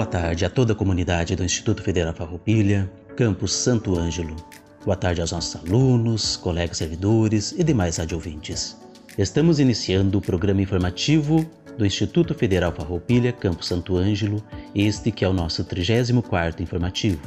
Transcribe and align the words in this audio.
Boa 0.00 0.08
tarde 0.08 0.46
a 0.46 0.48
toda 0.48 0.72
a 0.72 0.74
comunidade 0.74 1.36
do 1.36 1.44
Instituto 1.44 1.82
Federal 1.82 2.14
Farroupilha, 2.14 2.90
Campus 3.18 3.52
Santo 3.52 3.98
Ângelo. 3.98 4.34
Boa 4.82 4.96
tarde 4.96 5.20
aos 5.20 5.30
nossos 5.30 5.56
alunos, 5.56 6.38
colegas 6.38 6.78
servidores 6.78 7.52
e 7.52 7.62
demais 7.62 7.98
radiovintes. 7.98 8.78
Estamos 9.18 9.60
iniciando 9.60 10.16
o 10.16 10.22
programa 10.22 10.62
informativo 10.62 11.44
do 11.76 11.84
Instituto 11.84 12.34
Federal 12.34 12.72
Farroupilha, 12.72 13.30
Campus 13.30 13.66
Santo 13.66 13.94
Ângelo, 13.94 14.42
este 14.74 15.12
que 15.12 15.22
é 15.22 15.28
o 15.28 15.34
nosso 15.34 15.62
34º 15.66 16.60
informativo. 16.60 17.20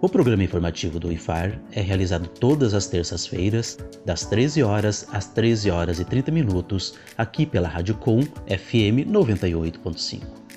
O 0.00 0.08
programa 0.08 0.44
informativo 0.44 1.00
do 1.00 1.10
IFAR 1.10 1.60
é 1.72 1.80
realizado 1.80 2.28
todas 2.28 2.74
as 2.74 2.86
terças-feiras, 2.86 3.76
das 4.06 4.24
13 4.24 4.62
horas 4.62 5.04
às 5.12 5.26
13 5.26 5.68
horas 5.68 5.98
e 5.98 6.04
30 6.04 6.30
minutos, 6.30 6.94
aqui 7.16 7.44
pela 7.44 7.66
Rádio 7.66 7.96
Com 7.96 8.22
FM 8.22 9.02
98.5. 9.10 10.47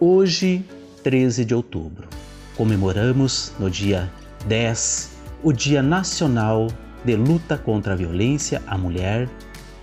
Hoje, 0.00 0.64
13 1.04 1.44
de 1.44 1.54
outubro, 1.54 2.08
comemoramos 2.56 3.52
no 3.60 3.70
dia 3.70 4.10
10 4.46 5.10
o 5.40 5.52
Dia 5.52 5.82
Nacional 5.82 6.66
de 7.04 7.14
Luta 7.14 7.56
contra 7.56 7.92
a 7.92 7.96
Violência 7.96 8.60
à 8.66 8.76
Mulher. 8.76 9.28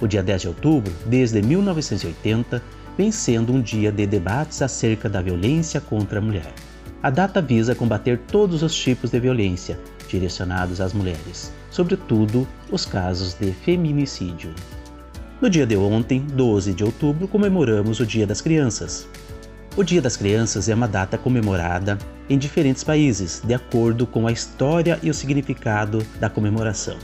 O 0.02 0.08
dia 0.08 0.22
10 0.22 0.42
de 0.42 0.48
outubro, 0.50 0.92
desde 1.06 1.42
1980, 1.42 2.62
vem 2.98 3.10
sendo 3.10 3.54
um 3.54 3.62
dia 3.62 3.90
de 3.90 4.06
debates 4.06 4.62
acerca 4.62 5.08
da 5.08 5.22
violência 5.22 5.80
contra 5.80 6.20
a 6.20 6.22
mulher. 6.22 6.54
A 7.02 7.10
data 7.10 7.42
visa 7.42 7.74
combater 7.74 8.20
todos 8.30 8.64
os 8.64 8.76
tipos 8.76 9.12
de 9.12 9.20
violência 9.20 9.80
direcionados 10.10 10.82
às 10.82 10.92
mulheres, 10.92 11.54
sobretudo 11.70 12.46
os 12.70 12.86
casos 12.86 13.34
de 13.34 13.54
feminicídio. 13.54 14.54
No 15.40 15.50
dia 15.50 15.66
de 15.66 15.78
ontem, 15.78 16.20
12 16.20 16.74
de 16.74 16.84
outubro, 16.84 17.30
comemoramos 17.30 18.02
o 18.02 18.06
Dia 18.06 18.28
das 18.28 18.42
Crianças. 18.42 19.08
O 19.78 19.84
Dia 19.84 20.02
das 20.02 20.18
Crianças 20.18 20.68
é 20.68 20.76
uma 20.76 20.88
data 20.88 21.18
comemorada 21.18 21.98
em 22.30 22.38
diferentes 22.38 22.84
países, 22.84 23.42
de 23.46 23.54
acordo 23.54 24.06
com 24.06 24.28
a 24.28 24.32
história 24.32 25.00
e 25.02 25.10
o 25.10 25.14
significado 25.14 26.06
da 26.20 26.30
comemoração. 26.30 26.98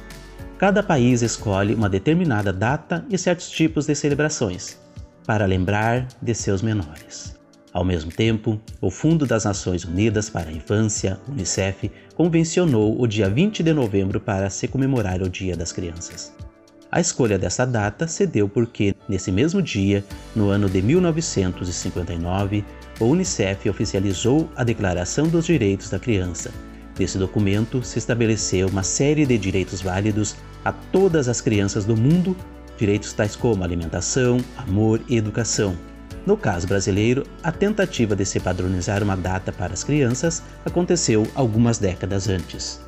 Cada 0.58 0.84
país 0.84 1.22
escolhe 1.22 1.74
uma 1.74 1.88
determinada 1.88 2.52
data 2.52 3.06
e 3.10 3.18
certos 3.18 3.50
tipos 3.50 3.86
de 3.86 3.96
celebrações 3.96 4.78
para 5.26 5.46
lembrar 5.46 6.10
de 6.22 6.34
seus 6.34 6.62
menores. 6.62 7.38
Ao 7.72 7.86
mesmo 7.86 8.12
tempo, 8.12 8.60
o 8.82 8.92
Fundo 8.92 9.26
das 9.26 9.46
Nações 9.46 9.86
Unidas 9.86 10.30
para 10.30 10.50
a 10.50 10.54
Infância, 10.54 11.18
UNICEF, 11.30 11.90
convencionou 12.16 13.02
o 13.02 13.08
dia 13.08 13.30
20 13.30 13.64
de 13.64 13.72
novembro 13.72 14.20
para 14.20 14.50
se 14.50 14.68
comemorar 14.68 15.22
o 15.22 15.30
Dia 15.30 15.56
das 15.56 15.72
Crianças. 15.72 16.34
A 16.90 17.02
escolha 17.02 17.38
dessa 17.38 17.66
data 17.66 18.08
se 18.08 18.26
deu 18.26 18.48
porque, 18.48 18.96
nesse 19.10 19.30
mesmo 19.32 19.62
dia, 19.62 20.06
no 20.34 20.50
ano 20.50 20.70
de 20.70 20.82
1959, 20.82 22.64
o 23.00 23.06
Unicef 23.06 23.70
oficializou 23.70 24.50
a 24.56 24.64
Declaração 24.64 25.28
dos 25.28 25.46
Direitos 25.46 25.90
da 25.90 26.00
Criança. 26.00 26.50
Nesse 26.98 27.18
documento 27.18 27.84
se 27.84 28.00
estabeleceu 28.00 28.68
uma 28.70 28.84
série 28.84 29.26
de 29.26 29.38
direitos 29.38 29.82
válidos 29.82 30.36
a 30.64 30.72
todas 30.72 31.28
as 31.28 31.42
crianças 31.42 31.84
do 31.84 31.96
mundo, 31.96 32.36
direitos 32.78 33.12
tais 33.12 33.36
como 33.36 33.64
alimentação, 33.64 34.38
amor 34.56 35.02
e 35.10 35.18
educação. 35.18 35.76
No 36.26 36.38
caso 36.38 36.68
brasileiro, 36.68 37.24
a 37.44 37.52
tentativa 37.52 38.16
de 38.16 38.26
se 38.26 38.40
padronizar 38.40 39.04
uma 39.04 39.16
data 39.16 39.52
para 39.52 39.74
as 39.74 39.84
crianças 39.84 40.42
aconteceu 40.66 41.28
algumas 41.36 41.78
décadas 41.78 42.30
antes. 42.30 42.82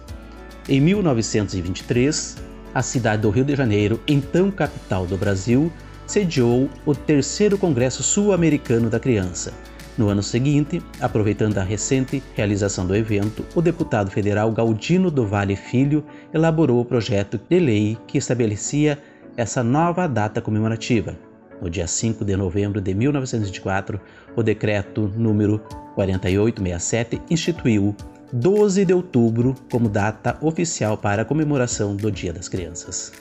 Em 0.67 0.79
1923, 0.81 2.48
a 2.73 2.81
cidade 2.81 3.21
do 3.21 3.29
Rio 3.29 3.45
de 3.45 3.55
Janeiro, 3.55 3.99
então 4.07 4.51
capital 4.51 5.05
do 5.05 5.17
Brasil, 5.17 5.71
sediou 6.05 6.69
o 6.85 6.95
terceiro 6.95 7.57
Congresso 7.57 8.01
Sul-Americano 8.01 8.89
da 8.89 8.99
Criança. 8.99 9.53
No 9.97 10.07
ano 10.07 10.23
seguinte, 10.23 10.81
aproveitando 11.01 11.57
a 11.57 11.63
recente 11.63 12.23
realização 12.33 12.87
do 12.87 12.95
evento, 12.95 13.45
o 13.53 13.61
deputado 13.61 14.09
federal 14.09 14.51
Galdino 14.51 15.11
do 15.11 15.27
Vale 15.27 15.55
Filho 15.55 16.05
elaborou 16.33 16.79
o 16.79 16.85
projeto 16.85 17.37
de 17.49 17.59
lei 17.59 17.97
que 18.07 18.17
estabelecia 18.17 18.97
essa 19.35 19.61
nova 19.61 20.07
data 20.07 20.41
comemorativa. 20.41 21.17
No 21.61 21.69
dia 21.69 21.85
5 21.85 22.23
de 22.23 22.37
novembro 22.37 22.79
de 22.79 22.93
1924, 22.93 23.99
o 24.35 24.41
decreto 24.41 25.11
número 25.17 25.59
4867 25.95 27.21
instituiu 27.29 27.93
12 28.31 28.85
de 28.85 28.93
outubro 28.93 29.55
como 29.71 29.89
data 29.89 30.37
oficial 30.41 30.97
para 30.97 31.23
a 31.23 31.25
comemoração 31.25 31.95
do 31.95 32.11
Dia 32.11 32.31
das 32.31 32.47
Crianças. 32.47 33.11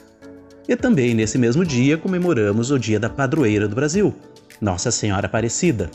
E 0.67 0.75
também 0.75 1.15
nesse 1.15 1.37
mesmo 1.37 1.65
dia 1.65 1.97
comemoramos 1.97 2.69
o 2.69 2.77
Dia 2.77 2.99
da 2.99 3.09
Padroeira 3.09 3.67
do 3.67 3.75
Brasil, 3.75 4.13
Nossa 4.61 4.91
Senhora 4.91 5.25
Aparecida. 5.25 5.89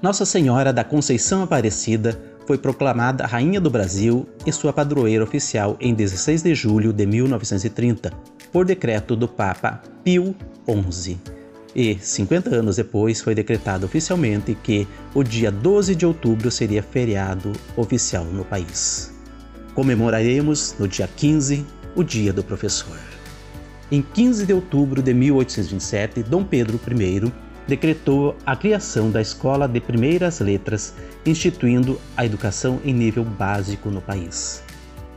Nossa 0.00 0.24
Senhora 0.24 0.72
da 0.72 0.84
Conceição 0.84 1.42
Aparecida 1.42 2.18
foi 2.46 2.56
proclamada 2.56 3.26
Rainha 3.26 3.60
do 3.60 3.70
Brasil 3.70 4.26
e 4.46 4.52
sua 4.52 4.72
padroeira 4.72 5.22
oficial 5.22 5.76
em 5.80 5.92
16 5.92 6.42
de 6.42 6.54
julho 6.54 6.92
de 6.92 7.06
1930, 7.06 8.12
por 8.52 8.64
decreto 8.64 9.14
do 9.14 9.28
Papa 9.28 9.82
Pio 10.02 10.34
XI 10.90 11.39
e, 11.74 11.98
50 12.00 12.54
anos 12.54 12.76
depois, 12.76 13.20
foi 13.20 13.34
decretado 13.34 13.86
oficialmente 13.86 14.56
que 14.62 14.86
o 15.14 15.22
dia 15.22 15.50
12 15.50 15.94
de 15.94 16.04
outubro 16.04 16.50
seria 16.50 16.82
feriado 16.82 17.52
oficial 17.76 18.24
no 18.24 18.44
país. 18.44 19.14
Comemoraremos 19.74 20.74
no 20.78 20.88
dia 20.88 21.08
15 21.08 21.64
o 21.94 22.02
Dia 22.02 22.32
do 22.32 22.42
Professor. 22.42 22.98
Em 23.90 24.02
15 24.02 24.46
de 24.46 24.52
outubro 24.52 25.02
de 25.02 25.12
1827, 25.12 26.22
Dom 26.22 26.44
Pedro 26.44 26.78
I 26.88 27.32
decretou 27.66 28.36
a 28.44 28.56
criação 28.56 29.10
da 29.10 29.20
Escola 29.20 29.66
de 29.68 29.80
Primeiras 29.80 30.40
Letras, 30.40 30.94
instituindo 31.24 32.00
a 32.16 32.24
educação 32.24 32.80
em 32.84 32.92
nível 32.92 33.24
básico 33.24 33.90
no 33.90 34.00
país. 34.00 34.62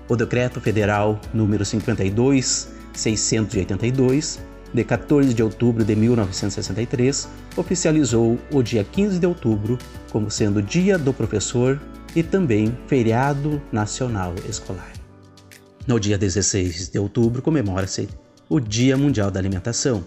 O 0.07 0.15
Decreto 0.15 0.59
Federal 0.59 1.19
número 1.33 1.63
52 1.63 2.69
682 2.93 4.52
de 4.73 4.83
14 4.83 5.33
de 5.33 5.43
outubro 5.43 5.83
de 5.83 5.95
1963, 5.95 7.29
oficializou 7.55 8.39
o 8.51 8.63
dia 8.63 8.83
15 8.83 9.19
de 9.19 9.27
outubro 9.27 9.77
como 10.11 10.31
sendo 10.31 10.61
Dia 10.61 10.97
do 10.97 11.13
Professor 11.13 11.79
e 12.15 12.23
também 12.23 12.77
feriado 12.87 13.61
nacional 13.71 14.33
escolar. 14.49 14.91
No 15.85 15.99
dia 15.99 16.17
16 16.17 16.89
de 16.89 16.99
outubro 16.99 17.41
comemora-se 17.41 18.07
o 18.49 18.59
Dia 18.59 18.97
Mundial 18.97 19.29
da 19.29 19.39
Alimentação. 19.39 20.03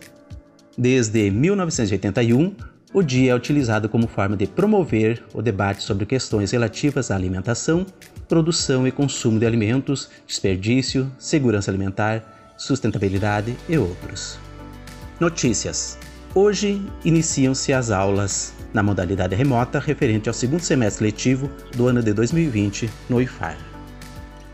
Desde 0.76 1.30
1981, 1.30 2.54
o 2.92 3.02
dia 3.02 3.32
é 3.32 3.34
utilizado 3.34 3.88
como 3.88 4.06
forma 4.06 4.36
de 4.36 4.46
promover 4.46 5.22
o 5.34 5.42
debate 5.42 5.82
sobre 5.82 6.06
questões 6.06 6.50
relativas 6.50 7.10
à 7.10 7.16
alimentação, 7.16 7.84
produção 8.28 8.86
e 8.86 8.92
consumo 8.92 9.38
de 9.38 9.46
alimentos, 9.46 10.08
desperdício, 10.26 11.10
segurança 11.18 11.70
alimentar, 11.70 12.54
sustentabilidade 12.56 13.54
e 13.68 13.76
outros. 13.76 14.45
Notícias. 15.18 15.98
Hoje 16.34 16.82
iniciam-se 17.02 17.72
as 17.72 17.90
aulas 17.90 18.52
na 18.74 18.82
modalidade 18.82 19.34
remota 19.34 19.78
referente 19.78 20.28
ao 20.28 20.34
segundo 20.34 20.60
semestre 20.60 21.06
letivo 21.06 21.50
do 21.74 21.88
ano 21.88 22.02
de 22.02 22.12
2020 22.12 22.90
no 23.08 23.22
IFAR. 23.22 23.56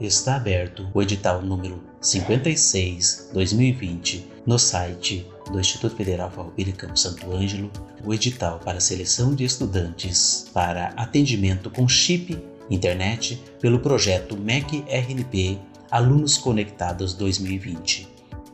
Está 0.00 0.34
aberto 0.34 0.88
o 0.92 1.00
edital 1.00 1.40
número 1.42 1.80
56-2020 2.02 4.24
no 4.44 4.58
site 4.58 5.24
do 5.52 5.60
Instituto 5.60 5.94
Federal 5.94 6.28
Farroupilha 6.30 6.72
Campo 6.72 6.98
Santo 6.98 7.32
Ângelo 7.32 7.70
o 8.04 8.12
edital 8.12 8.58
para 8.58 8.80
seleção 8.80 9.32
de 9.34 9.44
estudantes 9.44 10.50
para 10.52 10.88
atendimento 10.96 11.70
com 11.70 11.86
chip 11.86 12.36
internet 12.68 13.40
pelo 13.60 13.78
projeto 13.78 14.36
MEC 14.36 14.84
RNP 14.88 15.56
Alunos 15.90 16.36
Conectados 16.38 17.14
2020. 17.14 18.08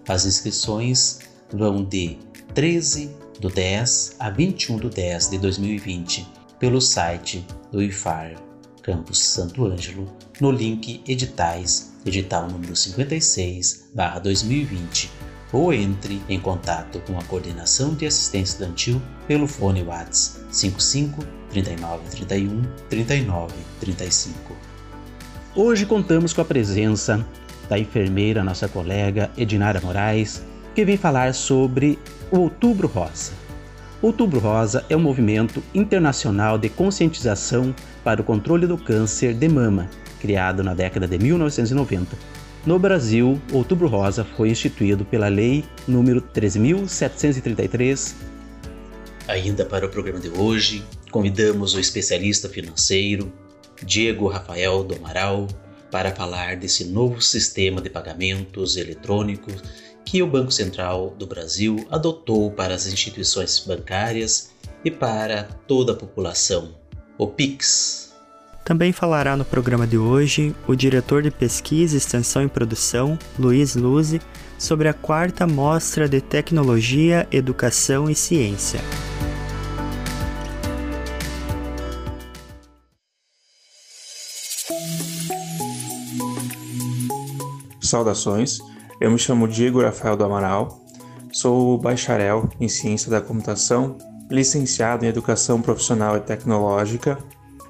As 0.08 0.26
inscrições 0.26 1.20
vão 1.52 1.84
de 1.84 2.18
13 2.56 3.14
do 3.38 3.48
10 3.50 4.16
a 4.18 4.30
21 4.30 4.78
do 4.78 4.88
10 4.88 5.28
de 5.28 5.36
2020 5.36 6.26
pelo 6.58 6.80
site 6.80 7.46
do 7.70 7.82
IFAR 7.82 8.32
Campus 8.82 9.18
Santo 9.18 9.66
Ângelo 9.66 10.10
no 10.40 10.50
link 10.50 11.02
Editais, 11.06 11.92
edital 12.06 12.48
número 12.48 12.72
56/2020, 12.72 15.10
ou 15.52 15.70
entre 15.70 16.22
em 16.30 16.40
contato 16.40 16.98
com 17.00 17.18
a 17.18 17.22
Coordenação 17.24 17.94
de 17.94 18.06
Assistência 18.06 18.54
Estudantil 18.54 19.02
pelo 19.28 19.46
fone 19.46 19.82
WhatsApp 19.82 20.46
55 20.50 21.26
39 21.50 22.08
31 22.08 22.62
39 22.88 23.54
35. 23.80 24.56
Hoje 25.54 25.84
contamos 25.84 26.32
com 26.32 26.40
a 26.40 26.44
presença 26.46 27.22
da 27.68 27.78
enfermeira, 27.78 28.42
nossa 28.42 28.66
colega 28.66 29.30
Edinara 29.36 29.78
Moraes, 29.82 30.42
que 30.76 30.84
vem 30.84 30.98
falar 30.98 31.32
sobre 31.32 31.98
o 32.30 32.36
Outubro 32.36 32.86
Rosa. 32.86 33.32
Outubro 34.02 34.38
Rosa 34.38 34.84
é 34.90 34.96
um 34.96 35.00
movimento 35.00 35.62
internacional 35.74 36.58
de 36.58 36.68
conscientização 36.68 37.74
para 38.04 38.20
o 38.20 38.24
controle 38.24 38.66
do 38.66 38.76
câncer 38.76 39.32
de 39.32 39.48
mama, 39.48 39.88
criado 40.20 40.62
na 40.62 40.74
década 40.74 41.08
de 41.08 41.18
1990. 41.18 42.14
No 42.66 42.78
Brasil, 42.78 43.40
Outubro 43.54 43.88
Rosa 43.88 44.22
foi 44.22 44.50
instituído 44.50 45.02
pela 45.02 45.28
Lei 45.28 45.64
nº 45.88 46.20
13.733. 46.20 48.14
Ainda 49.28 49.64
para 49.64 49.86
o 49.86 49.88
programa 49.88 50.20
de 50.20 50.28
hoje, 50.28 50.84
convidamos 51.10 51.74
o 51.74 51.80
especialista 51.80 52.50
financeiro 52.50 53.32
Diego 53.82 54.28
Rafael 54.28 54.84
do 54.84 54.94
Amaral 54.94 55.48
para 55.90 56.14
falar 56.14 56.56
desse 56.56 56.84
novo 56.84 57.22
sistema 57.22 57.80
de 57.80 57.88
pagamentos 57.88 58.76
eletrônicos 58.76 59.85
que 60.06 60.22
o 60.22 60.26
Banco 60.26 60.52
Central 60.52 61.14
do 61.18 61.26
Brasil 61.26 61.84
adotou 61.90 62.48
para 62.52 62.72
as 62.72 62.86
instituições 62.86 63.58
bancárias 63.66 64.52
e 64.84 64.90
para 64.90 65.42
toda 65.66 65.92
a 65.92 65.96
população, 65.96 66.76
o 67.18 67.26
PIX. 67.26 68.14
Também 68.64 68.92
falará 68.92 69.36
no 69.36 69.44
programa 69.44 69.86
de 69.86 69.98
hoje 69.98 70.54
o 70.66 70.76
diretor 70.76 71.22
de 71.22 71.30
pesquisa, 71.30 71.96
extensão 71.96 72.44
e 72.44 72.48
produção, 72.48 73.18
Luiz 73.36 73.74
Luzi, 73.74 74.20
sobre 74.56 74.88
a 74.88 74.94
quarta 74.94 75.44
mostra 75.44 76.08
de 76.08 76.20
tecnologia, 76.20 77.26
educação 77.32 78.08
e 78.08 78.14
ciência. 78.14 78.80
Saudações. 87.80 88.58
Eu 88.98 89.10
me 89.10 89.18
chamo 89.18 89.46
Diego 89.46 89.82
Rafael 89.82 90.16
do 90.16 90.24
Amaral, 90.24 90.80
sou 91.30 91.76
bacharel 91.76 92.48
em 92.58 92.66
Ciência 92.66 93.10
da 93.10 93.20
Computação, 93.20 93.98
licenciado 94.30 95.04
em 95.04 95.08
Educação 95.08 95.60
Profissional 95.60 96.16
e 96.16 96.20
Tecnológica, 96.20 97.18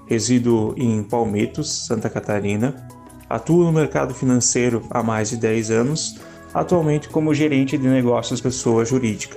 resido 0.06 0.72
em 0.76 1.02
Palmitos, 1.02 1.84
Santa 1.86 2.08
Catarina, 2.08 2.86
atuo 3.28 3.64
no 3.64 3.72
mercado 3.72 4.14
financeiro 4.14 4.84
há 4.88 5.02
mais 5.02 5.30
de 5.30 5.36
10 5.38 5.72
anos, 5.72 6.16
atualmente 6.54 7.08
como 7.08 7.34
gerente 7.34 7.76
de 7.76 7.88
negócios 7.88 8.40
pessoa 8.40 8.84
jurídica. 8.84 9.36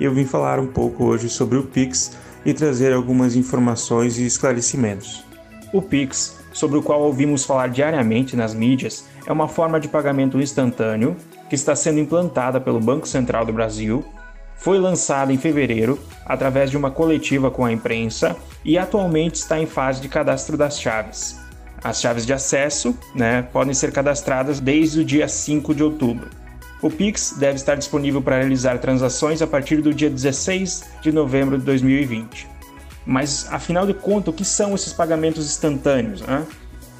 Eu 0.00 0.12
vim 0.12 0.24
falar 0.24 0.58
um 0.58 0.66
pouco 0.66 1.04
hoje 1.04 1.28
sobre 1.28 1.56
o 1.56 1.62
Pix 1.62 2.16
e 2.44 2.52
trazer 2.52 2.92
algumas 2.92 3.36
informações 3.36 4.18
e 4.18 4.26
esclarecimentos. 4.26 5.24
O 5.72 5.80
Pix, 5.80 6.36
sobre 6.52 6.78
o 6.78 6.82
qual 6.82 7.02
ouvimos 7.02 7.44
falar 7.44 7.68
diariamente 7.68 8.34
nas 8.34 8.54
mídias, 8.54 9.04
é 9.26 9.32
uma 9.32 9.46
forma 9.46 9.78
de 9.78 9.86
pagamento 9.86 10.40
instantâneo 10.40 11.14
que 11.48 11.54
está 11.54 11.74
sendo 11.74 11.98
implantada 11.98 12.60
pelo 12.60 12.80
Banco 12.80 13.08
Central 13.08 13.44
do 13.44 13.52
Brasil, 13.52 14.04
foi 14.56 14.78
lançada 14.78 15.32
em 15.32 15.38
fevereiro 15.38 15.98
através 16.26 16.70
de 16.70 16.76
uma 16.76 16.90
coletiva 16.90 17.50
com 17.50 17.64
a 17.64 17.72
imprensa 17.72 18.36
e 18.64 18.76
atualmente 18.76 19.36
está 19.36 19.58
em 19.58 19.66
fase 19.66 20.00
de 20.00 20.08
cadastro 20.08 20.56
das 20.56 20.80
chaves. 20.80 21.38
As 21.82 22.00
chaves 22.00 22.26
de 22.26 22.32
acesso 22.32 22.96
né, 23.14 23.42
podem 23.52 23.72
ser 23.72 23.92
cadastradas 23.92 24.58
desde 24.58 25.00
o 25.00 25.04
dia 25.04 25.28
5 25.28 25.74
de 25.74 25.82
outubro. 25.82 26.28
O 26.82 26.90
Pix 26.90 27.34
deve 27.38 27.56
estar 27.56 27.76
disponível 27.76 28.20
para 28.20 28.38
realizar 28.38 28.78
transações 28.78 29.42
a 29.42 29.46
partir 29.46 29.80
do 29.80 29.94
dia 29.94 30.10
16 30.10 30.84
de 31.02 31.12
novembro 31.12 31.58
de 31.58 31.64
2020. 31.64 32.46
Mas, 33.04 33.48
afinal 33.50 33.86
de 33.86 33.94
contas, 33.94 34.34
o 34.34 34.36
que 34.36 34.44
são 34.44 34.74
esses 34.74 34.92
pagamentos 34.92 35.46
instantâneos? 35.46 36.20
Né? 36.20 36.46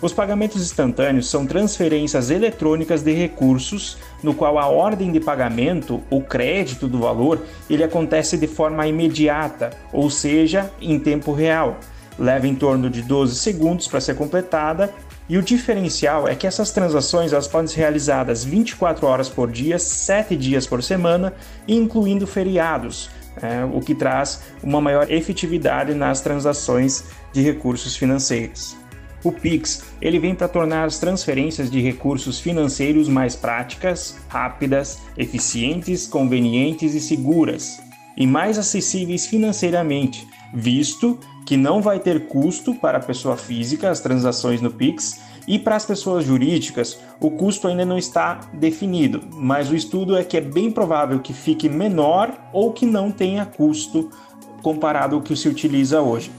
Os 0.00 0.12
pagamentos 0.12 0.62
instantâneos 0.62 1.28
são 1.28 1.44
transferências 1.44 2.30
eletrônicas 2.30 3.02
de 3.02 3.12
recursos, 3.12 3.98
no 4.22 4.32
qual 4.32 4.56
a 4.56 4.68
ordem 4.68 5.10
de 5.10 5.18
pagamento, 5.18 6.00
o 6.08 6.20
crédito 6.20 6.86
do 6.86 7.00
valor, 7.00 7.42
ele 7.68 7.82
acontece 7.82 8.36
de 8.36 8.46
forma 8.46 8.86
imediata, 8.86 9.70
ou 9.92 10.08
seja, 10.08 10.70
em 10.80 11.00
tempo 11.00 11.32
real. 11.32 11.80
Leva 12.16 12.46
em 12.46 12.54
torno 12.54 12.88
de 12.88 13.02
12 13.02 13.34
segundos 13.34 13.88
para 13.88 14.00
ser 14.00 14.14
completada, 14.14 14.94
e 15.28 15.36
o 15.36 15.42
diferencial 15.42 16.28
é 16.28 16.34
que 16.36 16.46
essas 16.46 16.70
transações 16.70 17.32
elas 17.32 17.48
podem 17.48 17.66
ser 17.66 17.80
realizadas 17.80 18.44
24 18.44 19.04
horas 19.04 19.28
por 19.28 19.50
dia, 19.50 19.80
7 19.80 20.36
dias 20.36 20.64
por 20.64 20.80
semana, 20.80 21.34
incluindo 21.66 22.24
feriados, 22.24 23.10
é, 23.42 23.64
o 23.64 23.80
que 23.80 23.96
traz 23.96 24.42
uma 24.62 24.80
maior 24.80 25.10
efetividade 25.10 25.92
nas 25.92 26.20
transações 26.20 27.04
de 27.32 27.42
recursos 27.42 27.96
financeiros. 27.96 28.76
O 29.24 29.32
Pix. 29.32 29.84
Ele 30.00 30.18
vem 30.18 30.34
para 30.34 30.48
tornar 30.48 30.84
as 30.84 30.98
transferências 30.98 31.70
de 31.70 31.80
recursos 31.80 32.38
financeiros 32.38 33.08
mais 33.08 33.34
práticas, 33.34 34.16
rápidas, 34.28 35.00
eficientes, 35.16 36.06
convenientes 36.06 36.94
e 36.94 37.00
seguras, 37.00 37.80
e 38.16 38.26
mais 38.26 38.58
acessíveis 38.58 39.26
financeiramente, 39.26 40.26
visto 40.54 41.18
que 41.46 41.56
não 41.56 41.80
vai 41.80 41.98
ter 41.98 42.26
custo 42.26 42.74
para 42.74 42.98
a 42.98 43.02
pessoa 43.02 43.36
física 43.36 43.90
as 43.90 44.00
transações 44.00 44.60
no 44.60 44.70
Pix 44.70 45.20
e 45.46 45.58
para 45.58 45.76
as 45.76 45.86
pessoas 45.86 46.24
jurídicas 46.26 46.98
o 47.18 47.30
custo 47.30 47.66
ainda 47.66 47.86
não 47.86 47.96
está 47.96 48.40
definido, 48.52 49.22
mas 49.32 49.70
o 49.70 49.74
estudo 49.74 50.16
é 50.16 50.22
que 50.22 50.36
é 50.36 50.40
bem 50.40 50.70
provável 50.70 51.20
que 51.20 51.32
fique 51.32 51.68
menor 51.68 52.32
ou 52.52 52.72
que 52.72 52.84
não 52.84 53.10
tenha 53.10 53.46
custo 53.46 54.10
comparado 54.62 55.16
ao 55.16 55.22
que 55.22 55.34
se 55.34 55.48
utiliza 55.48 56.02
hoje 56.02 56.30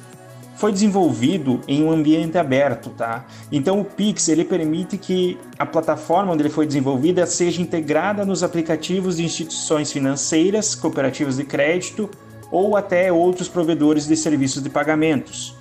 foi 0.60 0.74
desenvolvido 0.74 1.62
em 1.70 1.82
um 1.82 1.90
ambiente 1.90 2.38
aberto, 2.38 2.90
tá? 2.90 3.26
Então 3.50 3.80
o 3.80 3.86
Pix 3.86 4.28
ele 4.28 4.44
permite 4.44 4.98
que 4.98 5.38
a 5.58 5.66
plataforma 5.66 6.34
onde 6.34 6.42
ele 6.42 6.50
foi 6.50 6.68
desenvolvida 6.68 7.26
seja 7.26 7.62
integrada 7.62 8.26
nos 8.26 8.44
aplicativos 8.44 9.16
de 9.16 9.24
instituições 9.24 9.90
financeiras, 9.90 10.76
cooperativas 10.76 11.38
de 11.38 11.46
crédito 11.46 12.10
ou 12.52 12.76
até 12.76 13.10
outros 13.10 13.48
provedores 13.48 14.06
de 14.06 14.18
serviços 14.18 14.62
de 14.62 14.70
pagamentos. 14.70 15.56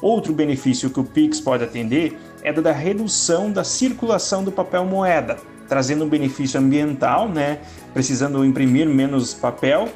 Outro 0.00 0.32
benefício 0.32 0.88
que 0.88 1.00
o 1.00 1.04
Pix 1.04 1.40
pode 1.40 1.64
atender 1.64 2.16
é 2.40 2.52
da 2.52 2.70
redução 2.70 3.50
da 3.50 3.64
circulação 3.64 4.44
do 4.44 4.52
papel 4.52 4.84
moeda, 4.84 5.36
trazendo 5.68 6.04
um 6.04 6.08
benefício 6.08 6.60
ambiental, 6.60 7.28
né? 7.28 7.58
Precisando 7.92 8.44
imprimir 8.44 8.86
menos 8.88 9.34
papel, 9.34 9.88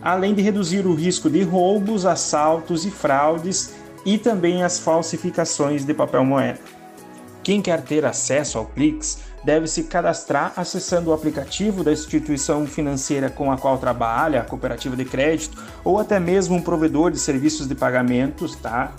além 0.00 0.34
de 0.34 0.42
reduzir 0.42 0.86
o 0.86 0.94
risco 0.94 1.28
de 1.28 1.42
roubos, 1.42 2.06
assaltos 2.06 2.86
e 2.86 2.92
fraudes 2.92 3.82
e 4.04 4.18
também 4.18 4.62
as 4.62 4.78
falsificações 4.78 5.84
de 5.84 5.94
papel 5.94 6.24
moeda. 6.24 6.60
Quem 7.42 7.60
quer 7.60 7.82
ter 7.82 8.04
acesso 8.04 8.56
ao 8.56 8.64
Pix 8.64 9.18
deve 9.44 9.66
se 9.66 9.84
cadastrar 9.84 10.54
acessando 10.56 11.10
o 11.10 11.12
aplicativo 11.12 11.84
da 11.84 11.92
instituição 11.92 12.66
financeira 12.66 13.28
com 13.28 13.52
a 13.52 13.58
qual 13.58 13.76
trabalha, 13.76 14.40
a 14.40 14.44
cooperativa 14.44 14.96
de 14.96 15.04
crédito 15.04 15.62
ou 15.84 15.98
até 15.98 16.18
mesmo 16.18 16.56
um 16.56 16.62
provedor 16.62 17.10
de 17.10 17.18
serviços 17.18 17.68
de 17.68 17.74
pagamentos, 17.74 18.56
tá? 18.56 18.92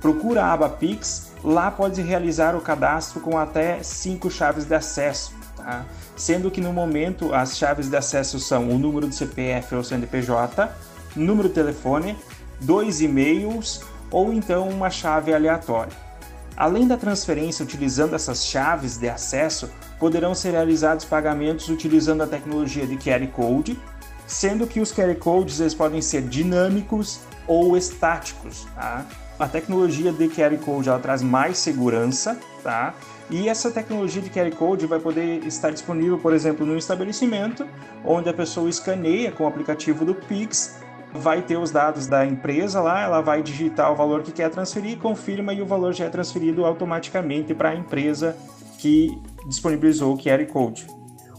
Procura 0.00 0.44
a 0.44 0.52
aba 0.52 0.68
Pix, 0.68 1.32
lá 1.42 1.70
pode 1.70 2.02
realizar 2.02 2.54
o 2.54 2.60
cadastro 2.60 3.20
com 3.20 3.38
até 3.38 3.82
cinco 3.82 4.30
chaves 4.30 4.66
de 4.66 4.74
acesso, 4.74 5.32
tá? 5.56 5.86
Sendo 6.14 6.50
que 6.50 6.60
no 6.60 6.72
momento 6.72 7.34
as 7.34 7.56
chaves 7.56 7.88
de 7.88 7.96
acesso 7.96 8.38
são 8.38 8.68
o 8.68 8.78
número 8.78 9.06
do 9.06 9.14
CPF 9.14 9.74
ou 9.74 9.82
CNPJ, 9.82 10.70
número 11.16 11.48
de 11.48 11.54
telefone, 11.54 12.14
dois 12.60 13.00
e-mails 13.00 13.80
ou 14.10 14.32
então 14.32 14.68
uma 14.68 14.90
chave 14.90 15.32
aleatória. 15.32 15.92
Além 16.56 16.88
da 16.88 16.96
transferência 16.96 17.64
utilizando 17.64 18.14
essas 18.14 18.44
chaves 18.44 18.96
de 18.96 19.08
acesso, 19.08 19.70
poderão 19.98 20.34
ser 20.34 20.50
realizados 20.50 21.04
pagamentos 21.04 21.68
utilizando 21.68 22.22
a 22.22 22.26
tecnologia 22.26 22.86
de 22.86 22.96
QR 22.96 23.24
Code, 23.28 23.78
sendo 24.26 24.66
que 24.66 24.80
os 24.80 24.92
QR 24.92 25.14
Codes 25.14 25.60
eles 25.60 25.74
podem 25.74 26.02
ser 26.02 26.22
dinâmicos 26.22 27.20
ou 27.46 27.76
estáticos. 27.76 28.66
Tá? 28.74 29.06
A 29.38 29.46
tecnologia 29.46 30.12
de 30.12 30.28
QR 30.28 30.56
Code 30.58 30.88
ela 30.88 30.98
traz 30.98 31.22
mais 31.22 31.58
segurança, 31.58 32.36
tá? 32.62 32.92
E 33.30 33.48
essa 33.48 33.70
tecnologia 33.70 34.20
de 34.22 34.30
QR 34.30 34.50
Code 34.56 34.86
vai 34.86 34.98
poder 34.98 35.46
estar 35.46 35.70
disponível, 35.70 36.18
por 36.18 36.32
exemplo, 36.32 36.66
no 36.66 36.76
estabelecimento, 36.76 37.64
onde 38.04 38.28
a 38.28 38.32
pessoa 38.32 38.68
escaneia 38.68 39.30
com 39.30 39.44
o 39.44 39.46
aplicativo 39.46 40.04
do 40.04 40.14
Pix, 40.14 40.80
vai 41.12 41.42
ter 41.42 41.56
os 41.56 41.70
dados 41.70 42.06
da 42.06 42.26
empresa 42.26 42.80
lá, 42.80 43.02
ela 43.02 43.20
vai 43.20 43.42
digitar 43.42 43.92
o 43.92 43.96
valor 43.96 44.22
que 44.22 44.32
quer 44.32 44.50
transferir, 44.50 44.98
confirma 44.98 45.52
e 45.52 45.62
o 45.62 45.66
valor 45.66 45.92
já 45.92 46.04
é 46.04 46.08
transferido 46.08 46.64
automaticamente 46.64 47.54
para 47.54 47.70
a 47.70 47.74
empresa 47.74 48.36
que 48.78 49.20
disponibilizou 49.46 50.14
o 50.14 50.18
QR 50.18 50.44
Code. 50.46 50.86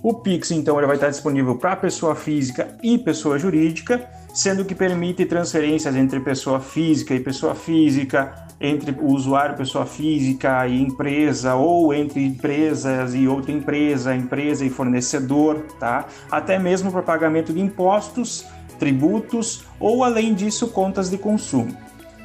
O 0.01 0.13
Pix, 0.13 0.51
então, 0.51 0.77
ele 0.77 0.87
vai 0.87 0.95
estar 0.95 1.09
disponível 1.09 1.57
para 1.57 1.75
pessoa 1.75 2.15
física 2.15 2.77
e 2.81 2.97
pessoa 2.97 3.37
jurídica, 3.37 4.09
sendo 4.33 4.63
que 4.63 4.73
permite 4.73 5.25
transferências 5.25 5.93
entre 5.95 6.21
pessoa 6.21 6.61
física 6.61 7.13
e 7.13 7.19
pessoa 7.19 7.53
física, 7.53 8.47
entre 8.61 8.91
o 8.91 9.07
usuário, 9.07 9.57
pessoa 9.57 9.85
física 9.85 10.65
e 10.67 10.81
empresa, 10.81 11.55
ou 11.55 11.93
entre 11.93 12.23
empresas 12.23 13.13
e 13.13 13.27
outra 13.27 13.51
empresa, 13.51 14.15
empresa 14.15 14.65
e 14.65 14.69
fornecedor, 14.69 15.65
tá? 15.77 16.05
Até 16.31 16.57
mesmo 16.57 16.91
para 16.91 17.01
pagamento 17.01 17.51
de 17.51 17.59
impostos, 17.59 18.45
tributos 18.79 19.63
ou, 19.79 20.03
além 20.03 20.33
disso, 20.33 20.69
contas 20.69 21.09
de 21.09 21.17
consumo. 21.17 21.77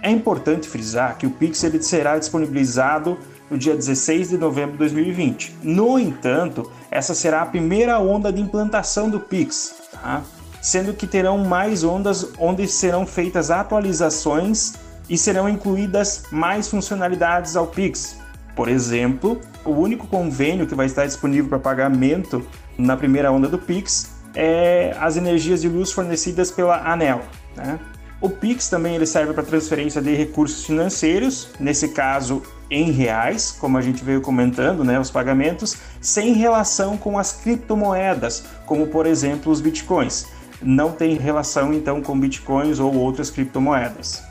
É 0.03 0.11
importante 0.11 0.69
frisar 0.69 1.19
que 1.19 1.27
o 1.27 1.31
Pix 1.31 1.65
ele 1.65 1.83
será 1.83 2.19
disponibilizado 2.19 3.19
no 3.51 3.59
dia 3.59 3.75
16 3.75 4.31
de 4.31 4.39
novembro 4.39 4.73
de 4.73 4.79
2020. 4.79 5.57
No 5.63 5.99
entanto, 5.99 6.71
essa 6.91 7.15
será 7.15 7.43
a 7.43 7.47
primeira 7.47 7.99
onda 7.99 8.33
de 8.33 8.41
implantação 8.41 9.09
do 9.11 9.21
Pix, 9.21 9.75
tá? 9.93 10.23
sendo 10.61 10.95
que 10.95 11.07
terão 11.07 11.39
mais 11.39 11.85
ondas 11.85 12.31
onde 12.39 12.67
serão 12.67 13.07
feitas 13.07 13.51
atualizações 13.51 14.75
e 15.09 15.19
serão 15.19 15.49
incluídas 15.49 16.25
mais 16.31 16.69
funcionalidades 16.69 17.57
ao 17.57 17.67
Pix. 17.67 18.19
Por 18.57 18.69
exemplo, 18.69 19.41
o 19.65 19.73
único 19.73 20.07
convênio 20.07 20.67
que 20.67 20.75
vai 20.75 20.87
estar 20.87 21.05
disponível 21.07 21.49
para 21.49 21.59
pagamento 21.59 22.47
na 22.79 22.97
primeira 22.97 23.31
onda 23.31 23.49
do 23.49 23.59
Pix 23.59 24.14
é 24.35 24.97
as 24.99 25.17
energias 25.17 25.63
de 25.63 25.69
luz 25.69 25.93
fornecidas 25.93 26.51
pela 26.51 26.91
ANEL. 26.91 27.23
Né? 27.57 27.79
O 28.21 28.29
Pix 28.29 28.69
também 28.69 28.95
ele 28.95 29.07
serve 29.07 29.33
para 29.33 29.43
transferência 29.43 30.01
de 30.01 30.15
recursos 30.15 30.65
financeiros, 30.65 31.49
nesse 31.61 31.89
caso 31.89 32.43
em 32.71 32.91
reais, 32.91 33.55
como 33.61 33.77
a 33.77 33.83
gente 33.83 34.03
veio 34.03 34.21
comentando, 34.21 34.83
né, 34.83 34.99
os 34.99 35.11
pagamentos, 35.11 35.77
sem 36.01 36.33
relação 36.33 36.97
com 36.97 37.19
as 37.19 37.33
criptomoedas, 37.33 38.45
como 38.65 38.87
por 38.87 39.07
exemplo 39.07 39.53
os 39.53 39.61
bitcoins. 39.61 40.27
Não 40.63 40.91
tem 40.91 41.17
relação 41.17 41.75
então 41.75 42.01
com 42.01 42.19
bitcoins 42.19 42.79
ou 42.79 42.95
outras 42.95 43.29
criptomoedas. 43.31 44.23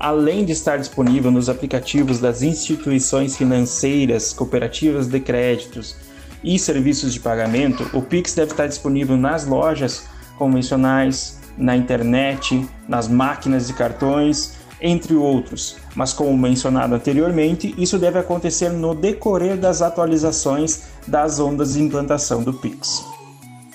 Além 0.00 0.44
de 0.44 0.50
estar 0.50 0.78
disponível 0.78 1.30
nos 1.30 1.48
aplicativos 1.48 2.18
das 2.18 2.42
instituições 2.42 3.36
financeiras, 3.36 4.32
cooperativas 4.32 5.06
de 5.06 5.20
créditos 5.20 5.94
e 6.42 6.58
serviços 6.58 7.12
de 7.12 7.20
pagamento, 7.20 7.88
o 7.92 8.02
Pix 8.02 8.34
deve 8.34 8.52
estar 8.52 8.66
disponível 8.66 9.16
nas 9.16 9.46
lojas 9.46 10.06
convencionais, 10.38 11.40
na 11.56 11.76
internet, 11.76 12.68
nas 12.88 13.08
máquinas 13.08 13.66
de 13.66 13.74
cartões, 13.74 14.54
entre 14.80 15.14
outros. 15.14 15.76
Mas, 15.94 16.12
como 16.12 16.36
mencionado 16.36 16.94
anteriormente, 16.94 17.74
isso 17.78 17.98
deve 17.98 18.18
acontecer 18.18 18.70
no 18.70 18.94
decorrer 18.94 19.56
das 19.56 19.80
atualizações 19.80 20.84
das 21.06 21.38
ondas 21.38 21.74
de 21.74 21.82
implantação 21.82 22.42
do 22.42 22.52
Pix. 22.52 23.04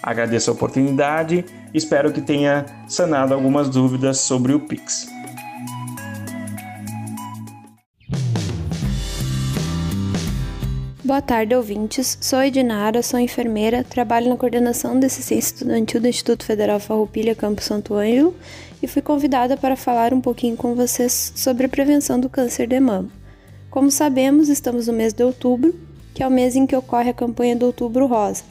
Agradeço 0.04 0.50
a 0.50 0.54
oportunidade, 0.54 1.46
espero 1.74 2.12
que 2.12 2.22
tenha 2.22 2.66
sanado 2.88 3.34
algumas 3.34 3.70
dúvidas 3.70 4.20
sobre 4.20 4.54
o 4.54 4.60
Pix. 4.60 5.08
Boa 11.08 11.22
tarde, 11.22 11.56
ouvintes. 11.56 12.18
Sou 12.20 12.44
Edinara, 12.44 13.02
sou 13.02 13.18
enfermeira, 13.18 13.82
trabalho 13.82 14.28
na 14.28 14.36
coordenação 14.36 15.00
de 15.00 15.06
assistência 15.06 15.56
estudantil 15.56 16.02
do 16.02 16.08
Instituto 16.10 16.44
Federal 16.44 16.82
Farroupilha 16.82 17.34
Campo 17.34 17.62
Santo 17.62 17.94
Ângelo 17.94 18.36
e 18.84 18.88
fui 18.88 19.02
convidada 19.02 19.56
para 19.56 19.78
falar 19.78 20.14
um 20.14 20.20
pouquinho 20.20 20.58
com 20.58 20.76
vocês 20.76 21.32
sobre 21.34 21.66
a 21.66 21.70
prevenção 21.70 22.20
do 22.20 22.28
câncer 22.28 22.68
de 22.68 22.78
mama. 22.82 23.08
Como 23.72 23.90
sabemos, 23.90 24.50
estamos 24.50 24.88
no 24.88 24.94
mês 24.94 25.14
de 25.14 25.24
outubro, 25.24 25.74
que 26.14 26.22
é 26.22 26.28
o 26.28 26.30
mês 26.30 26.58
em 26.58 26.68
que 26.68 26.76
ocorre 26.76 27.12
a 27.12 27.14
campanha 27.14 27.56
do 27.56 27.68
Outubro 27.68 28.06
Rosa. 28.06 28.44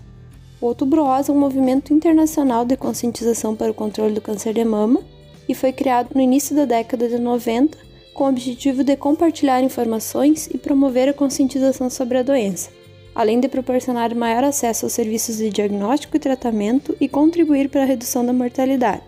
O 0.58 0.64
Outubro 0.64 1.04
Rosa 1.04 1.32
é 1.32 1.34
um 1.34 1.38
movimento 1.38 1.92
internacional 1.92 2.64
de 2.64 2.74
conscientização 2.74 3.54
para 3.54 3.70
o 3.70 3.74
controle 3.74 4.14
do 4.14 4.22
câncer 4.22 4.54
de 4.54 4.64
mama 4.64 5.02
e 5.46 5.54
foi 5.54 5.74
criado 5.74 6.08
no 6.14 6.22
início 6.22 6.56
da 6.56 6.64
década 6.64 7.06
de 7.06 7.18
90 7.18 7.76
com 8.16 8.24
o 8.24 8.28
objetivo 8.28 8.82
de 8.82 8.96
compartilhar 8.96 9.62
informações 9.62 10.48
e 10.52 10.56
promover 10.56 11.06
a 11.06 11.12
conscientização 11.12 11.90
sobre 11.90 12.16
a 12.16 12.22
doença, 12.22 12.70
além 13.14 13.38
de 13.38 13.46
proporcionar 13.46 14.16
maior 14.16 14.42
acesso 14.42 14.86
aos 14.86 14.94
serviços 14.94 15.36
de 15.36 15.50
diagnóstico 15.50 16.16
e 16.16 16.20
tratamento 16.20 16.96
e 16.98 17.08
contribuir 17.08 17.68
para 17.68 17.82
a 17.82 17.86
redução 17.86 18.24
da 18.24 18.32
mortalidade. 18.32 19.04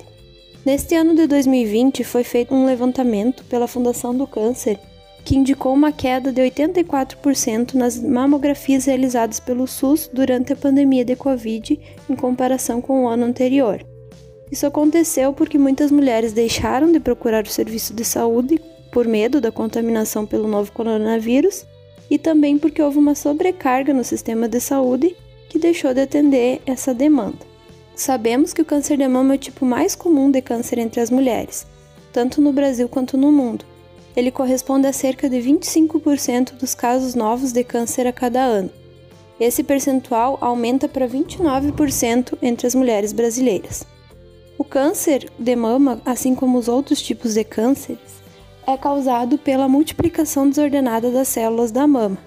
Neste 0.63 0.95
ano 0.95 1.15
de 1.15 1.27
2020, 1.27 2.05
foi 2.05 2.23
feito 2.23 2.55
um 2.55 2.67
levantamento 2.67 3.43
pela 3.45 3.67
Fundação 3.67 4.15
do 4.15 4.27
Câncer 4.27 4.79
que 5.25 5.37
indicou 5.37 5.73
uma 5.73 5.91
queda 5.91 6.31
de 6.31 6.43
84% 6.43 7.75
nas 7.75 7.99
mamografias 7.99 8.85
realizadas 8.85 9.41
pelo 9.41 9.67
SUS 9.67 10.09
durante 10.13 10.53
a 10.53 10.57
pandemia 10.57 11.05
de 11.05 11.17
Covid 11.17 11.81
em 12.09 12.15
comparação 12.15 12.81
com 12.81 13.05
o 13.05 13.09
ano 13.09 13.25
anterior. 13.25 13.85
Isso 14.51 14.67
aconteceu 14.67 15.33
porque 15.33 15.59
muitas 15.59 15.91
mulheres 15.91 16.33
deixaram 16.33 16.91
de 16.93 17.01
procurar 17.01 17.45
o 17.45 17.51
serviço 17.51 17.93
de 17.93 18.05
saúde 18.05 18.59
por 18.91 19.07
medo 19.07 19.41
da 19.41 19.53
contaminação 19.53 20.25
pelo 20.27 20.49
novo 20.49 20.73
coronavírus 20.73 21.67
e 22.11 22.19
também 22.19 22.59
porque 22.59 22.83
houve 22.83 22.99
uma 22.99 23.15
sobrecarga 23.15 23.93
no 23.93 24.05
sistema 24.05 24.49
de 24.49 24.61
saúde 24.61 25.15
que 25.49 25.59
deixou 25.59 25.93
de 25.95 26.01
atender 26.01 26.61
essa 26.67 26.95
demanda. 26.95 27.39
Sabemos 27.95 28.53
que 28.53 28.63
o 28.63 28.65
câncer 28.65 28.97
de 28.97 29.09
mama 29.09 29.35
é 29.35 29.37
o 29.37 29.41
tipo 29.41 29.67
mais 29.67 29.95
comum 29.95 30.31
de 30.31 30.41
câncer 30.41 30.79
entre 30.79 31.01
as 31.01 31.11
mulheres, 31.11 31.67
tanto 32.13 32.41
no 32.41 32.53
Brasil 32.53 32.89
quanto 32.89 33.17
no 33.17 33.33
mundo. 33.33 33.65
Ele 34.17 34.31
corresponde 34.31 34.87
a 34.87 34.93
cerca 34.93 35.29
de 35.29 35.37
25% 35.37 36.55
dos 36.55 36.75
casos 36.75 37.15
novos 37.15 37.53
de 37.53 37.65
câncer 37.65 38.07
a 38.07 38.13
cada 38.13 38.41
ano. 38.41 38.71
Esse 39.39 39.63
percentual 39.63 40.37
aumenta 40.41 40.89
para 40.89 41.09
29% 41.09 42.37
entre 42.43 42.67
as 42.67 42.75
mulheres 42.75 43.13
brasileiras. 43.13 43.85
O 44.57 44.65
câncer 44.65 45.31
de 45.39 45.55
mama, 45.55 46.03
assim 46.05 46.35
como 46.35 46.59
os 46.59 46.67
outros 46.67 47.01
tipos 47.01 47.35
de 47.35 47.45
cânceres, 47.45 48.18
é 48.69 48.77
causado 48.77 49.39
pela 49.39 49.67
multiplicação 49.67 50.47
desordenada 50.47 51.11
das 51.11 51.29
células 51.29 51.71
da 51.71 51.87
mama. 51.87 52.19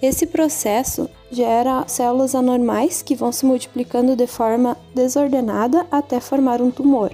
Esse 0.00 0.26
processo 0.26 1.10
gera 1.30 1.86
células 1.86 2.34
anormais 2.34 3.02
que 3.02 3.14
vão 3.14 3.30
se 3.30 3.44
multiplicando 3.44 4.16
de 4.16 4.26
forma 4.26 4.78
desordenada 4.94 5.86
até 5.90 6.20
formar 6.20 6.62
um 6.62 6.70
tumor. 6.70 7.12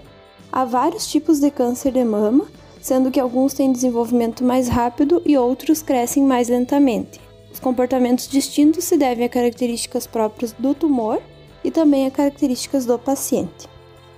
Há 0.53 0.65
vários 0.65 1.09
tipos 1.09 1.41
de 1.41 1.51
câncer 1.51 1.91
de 1.91 2.05
mama, 2.05 2.47
sendo 2.81 3.11
que 3.11 3.19
alguns 3.19 3.55
têm 3.55 3.73
desenvolvimento 3.73 4.45
mais 4.45 4.69
rápido 4.69 5.21
e 5.27 5.37
outros 5.37 5.83
crescem 5.83 6.23
mais 6.23 6.49
lentamente. 6.49 7.21
Os 7.53 7.59
comportamentos 7.59 8.29
distintos 8.29 8.85
se 8.85 8.97
devem 8.97 9.27
a 9.27 9.29
características 9.29 10.07
próprias 10.07 10.53
do 10.57 10.75
tumor 10.75 11.21
e 11.65 11.73
também 11.73 12.07
a 12.07 12.11
características 12.11 12.87
do 12.87 12.97
paciente. 13.01 13.74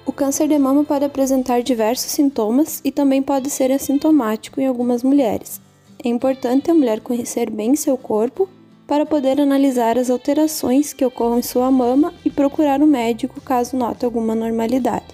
O 0.06 0.12
câncer 0.12 0.46
de 0.46 0.56
mama 0.56 0.84
pode 0.84 1.04
apresentar 1.04 1.64
diversos 1.64 2.12
sintomas 2.12 2.80
e 2.84 2.92
também 2.92 3.20
pode 3.20 3.50
ser 3.50 3.72
assintomático 3.72 4.60
em 4.60 4.66
algumas 4.66 5.02
mulheres. 5.02 5.60
É 6.02 6.08
importante 6.08 6.70
a 6.70 6.74
mulher 6.74 7.00
conhecer 7.00 7.50
bem 7.50 7.74
seu 7.74 7.98
corpo 7.98 8.48
para 8.86 9.04
poder 9.04 9.40
analisar 9.40 9.98
as 9.98 10.08
alterações 10.08 10.92
que 10.92 11.04
ocorram 11.04 11.40
em 11.40 11.42
sua 11.42 11.72
mama 11.72 12.14
e 12.24 12.30
procurar 12.30 12.80
um 12.80 12.86
médico 12.86 13.40
caso 13.40 13.76
note 13.76 14.04
alguma 14.04 14.32
anormalidade. 14.32 15.06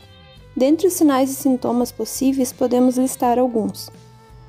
Dentre 0.54 0.86
os 0.86 0.92
sinais 0.92 1.30
e 1.30 1.34
sintomas 1.34 1.90
possíveis, 1.90 2.52
podemos 2.52 2.98
listar 2.98 3.38
alguns: 3.38 3.90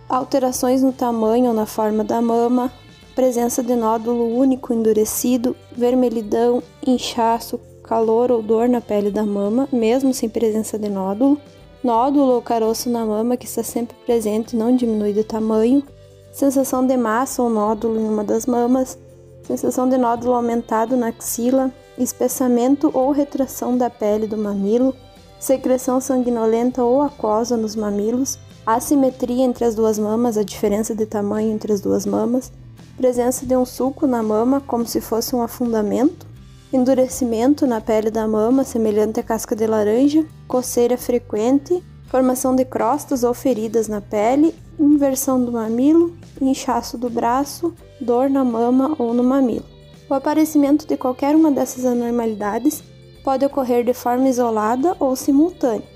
alterações 0.10 0.84
no 0.84 0.92
tamanho 0.92 1.46
ou 1.46 1.54
na 1.54 1.66
forma 1.66 2.04
da 2.04 2.22
mama, 2.22 2.70
presença 3.16 3.64
de 3.64 3.78
nódulo 3.78 4.38
único 4.38 4.74
endurecido, 4.74 5.56
vermelhidão, 5.72 6.62
inchaço, 6.86 7.62
calor 7.84 8.32
ou 8.32 8.42
dor 8.42 8.68
na 8.68 8.82
pele 8.82 9.12
da 9.12 9.24
mama, 9.24 9.68
mesmo 9.72 10.13
sem 10.13 10.30
presença 10.30 10.80
de 10.80 10.90
nódulo, 10.90 11.38
nódulo 11.84 12.34
ou 12.34 12.42
caroço 12.42 12.90
na 12.90 13.06
mama 13.06 13.38
que 13.38 13.46
está 13.46 13.62
sempre 13.62 13.96
presente 14.06 14.54
e 14.54 14.58
não 14.58 14.75
diminui 14.75 15.13
de 15.13 15.24
tamanho, 15.24 15.84
sensação 16.32 16.86
de 16.88 16.96
massa 16.98 17.44
ou 17.44 17.50
nódulo 17.50 18.00
em 18.00 18.08
uma 18.08 18.24
das 18.24 18.46
mamas, 18.46 18.98
sensação 19.46 19.88
de 19.88 19.98
nódulo 19.98 20.34
aumentado 20.34 20.96
na 20.96 21.10
axila, 21.10 21.72
espessamento 21.98 22.90
ou 22.94 23.12
retração 23.12 23.78
da 23.78 23.90
pele 23.90 24.25
do 24.25 24.38
mamilo, 24.38 24.96
secreção 25.40 26.00
sanguinolenta 26.00 26.84
ou 26.84 27.02
aquosa 27.02 27.58
nos 27.58 27.75
mamilos, 27.75 28.40
assimetria 28.66 29.44
entre 29.44 29.66
as 29.66 29.75
duas 29.75 30.00
mamas, 30.00 30.38
a 30.38 30.44
diferença 30.44 30.96
de 30.96 31.06
tamanho 31.06 31.52
entre 31.52 31.74
as 31.74 31.82
duas 31.82 32.06
mamas, 32.06 32.52
presença 32.96 33.46
de 33.46 33.56
um 33.56 33.66
sulco 33.66 34.08
na 34.08 34.24
mama 34.24 34.62
como 34.62 34.88
se 34.88 35.02
fosse 35.02 35.36
um 35.36 35.42
afundamento, 35.42 36.33
endurecimento 36.75 37.68
na 37.68 37.80
pele 37.80 38.10
da 38.10 38.27
mama 38.27 38.63
semelhante 38.63 39.20
à 39.20 39.24
casca 39.24 39.56
de 39.56 39.68
laranja, 39.68 40.25
coceira 40.48 40.98
frequente, 40.98 41.84
formação 42.08 42.56
de 42.56 42.65
crostas 42.65 43.24
ou 43.24 43.34
feridas 43.34 43.88
na 43.88 44.01
pele 44.01 44.53
inversão 44.80 45.44
do 45.44 45.51
mamilo, 45.51 46.15
inchaço 46.42 46.98
do 46.98 47.10
braço, 47.10 47.74
dor 48.01 48.30
na 48.30 48.44
mama 48.44 48.96
ou 48.98 49.13
no 49.13 49.24
mamilo. 49.24 49.65
O 50.10 50.13
aparecimento 50.13 50.88
de 50.88 50.98
qualquer 50.98 51.36
uma 51.36 51.51
dessas 51.51 51.86
anormalidades 51.86 52.84
pode 53.24 53.46
ocorrer 53.46 53.84
de 53.84 53.94
forma 53.94 54.27
isolada 54.27 54.96
ou 55.00 55.15
simultânea. 55.15 55.88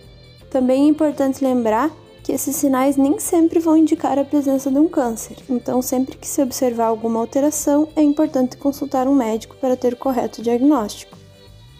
Também 0.49 0.83
é 0.83 0.87
importante 0.87 1.43
lembrar 1.43 1.91
que 2.27 2.33
esses 2.33 2.57
sinais 2.57 2.97
nem 2.97 3.17
sempre 3.19 3.57
vão 3.57 3.77
indicar 3.77 4.19
a 4.19 4.25
presença 4.25 4.69
de 4.69 4.77
um 4.77 4.89
câncer, 4.89 5.37
então, 5.49 5.81
sempre 5.81 6.17
que 6.17 6.27
se 6.27 6.41
observar 6.41 6.87
alguma 6.87 7.21
alteração, 7.21 7.87
é 7.95 8.01
importante 8.01 8.57
consultar 8.57 9.07
um 9.07 9.15
médico 9.15 9.55
para 9.61 9.77
ter 9.77 9.93
o 9.93 9.97
correto 9.97 10.41
diagnóstico. 10.41 11.17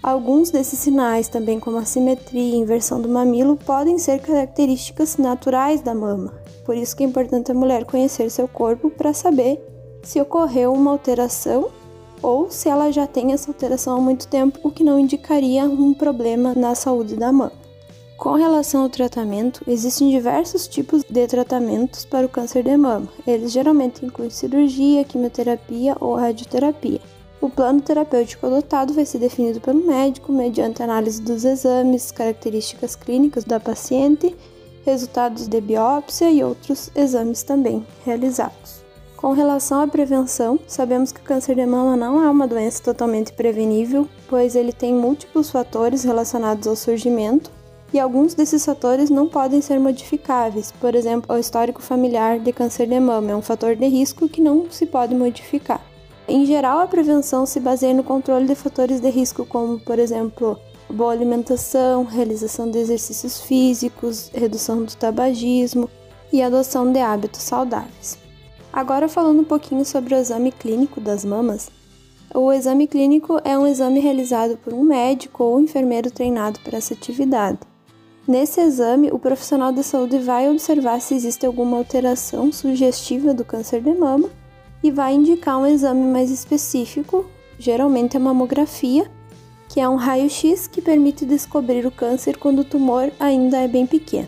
Alguns 0.02 0.50
desses 0.50 0.80
sinais, 0.80 1.28
também 1.28 1.60
como 1.60 1.76
assimetria 1.76 2.56
e 2.56 2.56
inversão 2.56 3.02
do 3.02 3.10
mamilo, 3.10 3.58
podem 3.58 3.98
ser 3.98 4.22
características 4.22 5.18
naturais 5.18 5.82
da 5.82 5.94
mama. 5.94 6.34
Por 6.66 6.78
isso 6.78 6.96
que 6.96 7.04
é 7.04 7.08
importante 7.08 7.52
a 7.52 7.54
mulher 7.54 7.84
conhecer 7.84 8.32
seu 8.32 8.48
corpo 8.48 8.90
para 8.90 9.14
saber 9.14 9.62
se 10.02 10.22
ocorreu 10.22 10.72
uma 10.72 10.92
alteração 10.92 11.68
ou 12.22 12.50
se 12.50 12.70
ela 12.70 12.90
já 12.90 13.06
tem 13.06 13.34
essa 13.34 13.50
alteração 13.50 13.98
há 13.98 14.00
muito 14.00 14.30
tempo, 14.30 14.60
o 14.64 14.72
que 14.72 14.82
não 14.86 14.98
indicaria 14.98 15.66
um 15.66 15.94
problema 15.94 16.56
na 16.56 16.74
saúde 16.74 17.18
da 17.18 17.34
mama. 17.34 17.52
Com 18.18 18.34
relação 18.34 18.82
ao 18.82 18.90
tratamento, 18.90 19.62
existem 19.68 20.10
diversos 20.10 20.68
tipos 20.68 21.04
de 21.08 21.28
tratamentos 21.28 22.04
para 22.04 22.26
o 22.26 22.30
câncer 22.30 22.64
de 22.64 22.76
mama. 22.76 23.08
Eles 23.28 23.52
geralmente 23.52 24.04
incluem 24.04 24.32
cirurgia, 24.32 25.04
quimioterapia 25.04 25.96
ou 26.00 26.16
radioterapia. 26.16 27.00
O 27.40 27.48
plano 27.48 27.80
terapêutico 27.80 28.48
adotado 28.48 28.92
vai 28.92 29.06
ser 29.06 29.20
definido 29.20 29.62
pelo 29.62 29.86
médico 29.86 30.32
mediante 30.32 30.82
análise 30.82 31.22
dos 31.22 31.46
exames, 31.46 32.12
características 32.12 32.96
clínicas 32.96 33.44
da 33.44 33.60
paciente, 33.60 34.36
resultados 34.84 35.48
de 35.48 35.62
biópsia 35.62 36.32
e 36.32 36.44
outros 36.44 36.90
exames 36.96 37.44
também 37.44 37.86
realizados. 38.04 38.84
Com 39.16 39.34
relação 39.34 39.82
à 39.82 39.88
prevenção, 39.88 40.60
sabemos 40.68 41.12
que 41.12 41.22
o 41.22 41.24
câncer 41.24 41.56
de 41.56 41.66
mama 41.68 41.96
não 41.96 42.24
é 42.24 42.30
uma 42.30 42.48
doença 42.48 42.82
totalmente 42.82 43.32
prevenível, 43.34 44.08
pois 44.28 44.56
ele 44.56 44.74
tem 44.74 44.94
múltiplos 44.94 45.52
fatores 45.52 46.04
relacionados 46.04 46.68
ao 46.68 46.76
surgimento, 46.76 47.52
e 47.94 48.00
alguns 48.00 48.34
desses 48.34 48.66
fatores 48.66 49.10
não 49.10 49.28
podem 49.28 49.62
ser 49.62 49.80
modificáveis. 49.80 50.72
Por 50.72 50.96
exemplo, 50.96 51.36
o 51.36 51.40
histórico 51.40 51.82
familiar 51.82 52.40
de 52.40 52.52
câncer 52.52 52.88
de 52.88 53.00
mama 53.00 53.32
é 53.32 53.36
um 53.36 53.42
fator 53.42 53.76
de 53.76 53.88
risco 53.88 54.28
que 54.28 54.42
não 54.42 54.70
se 54.70 54.86
pode 54.86 55.16
modificar. 55.16 55.82
Em 56.28 56.46
geral, 56.46 56.80
a 56.80 56.88
prevenção 56.88 57.46
se 57.46 57.60
baseia 57.60 57.94
no 57.94 58.04
controle 58.04 58.46
de 58.46 58.56
fatores 58.56 59.00
de 59.00 59.10
risco, 59.10 59.46
como, 59.46 59.80
por 59.80 59.98
exemplo, 59.98 60.60
boa 60.90 61.14
alimentação, 61.14 62.04
realização 62.04 62.70
de 62.70 62.78
exercícios 62.78 63.40
físicos, 63.42 64.30
redução 64.34 64.84
do 64.84 64.94
tabagismo 64.96 65.90
e 66.32 66.42
adoção 66.42 66.92
de 66.92 67.00
hábitos 67.00 67.42
saudáveis. 67.42 68.18
Agora, 68.74 69.08
falando 69.08 69.40
um 69.40 69.46
pouquinho 69.46 69.86
sobre 69.86 70.14
o 70.14 70.18
exame 70.18 70.52
clínico 70.52 71.00
das 71.00 71.24
mamas. 71.24 71.70
O 72.36 72.52
exame 72.52 72.88
clínico 72.88 73.40
é 73.46 73.58
um 73.58 73.66
exame 73.66 74.02
realizado 74.02 74.58
por 74.58 74.74
um 74.74 74.84
médico 74.84 75.46
ou 75.46 75.62
enfermeiro 75.62 76.12
treinado 76.12 76.60
para 76.60 76.78
essa 76.78 76.94
atividade. 76.94 77.60
Nesse 78.28 78.60
exame, 78.60 79.10
o 79.10 79.18
profissional 79.18 79.72
de 79.72 79.82
saúde 79.82 80.20
vai 80.20 80.50
observar 80.50 81.00
se 81.00 81.16
existe 81.16 81.46
alguma 81.46 81.78
alteração 81.78 82.52
sugestiva 82.52 83.34
do 83.34 83.46
câncer 83.46 83.80
de 83.80 83.94
mama 83.94 84.30
e 84.84 84.92
vai 84.92 85.14
indicar 85.14 85.58
um 85.58 85.66
exame 85.66 86.02
mais 86.02 86.30
específico, 86.30 87.26
geralmente 87.58 88.18
a 88.18 88.20
mamografia, 88.20 89.10
que 89.70 89.80
é 89.80 89.88
um 89.88 89.96
raio-x 89.96 90.68
que 90.68 90.82
permite 90.82 91.26
descobrir 91.26 91.86
o 91.86 91.92
câncer 91.92 92.36
quando 92.36 92.60
o 92.60 92.66
tumor 92.66 93.14
ainda 93.18 93.60
é 93.60 93.68
bem 93.68 93.88
pequeno. 93.88 94.28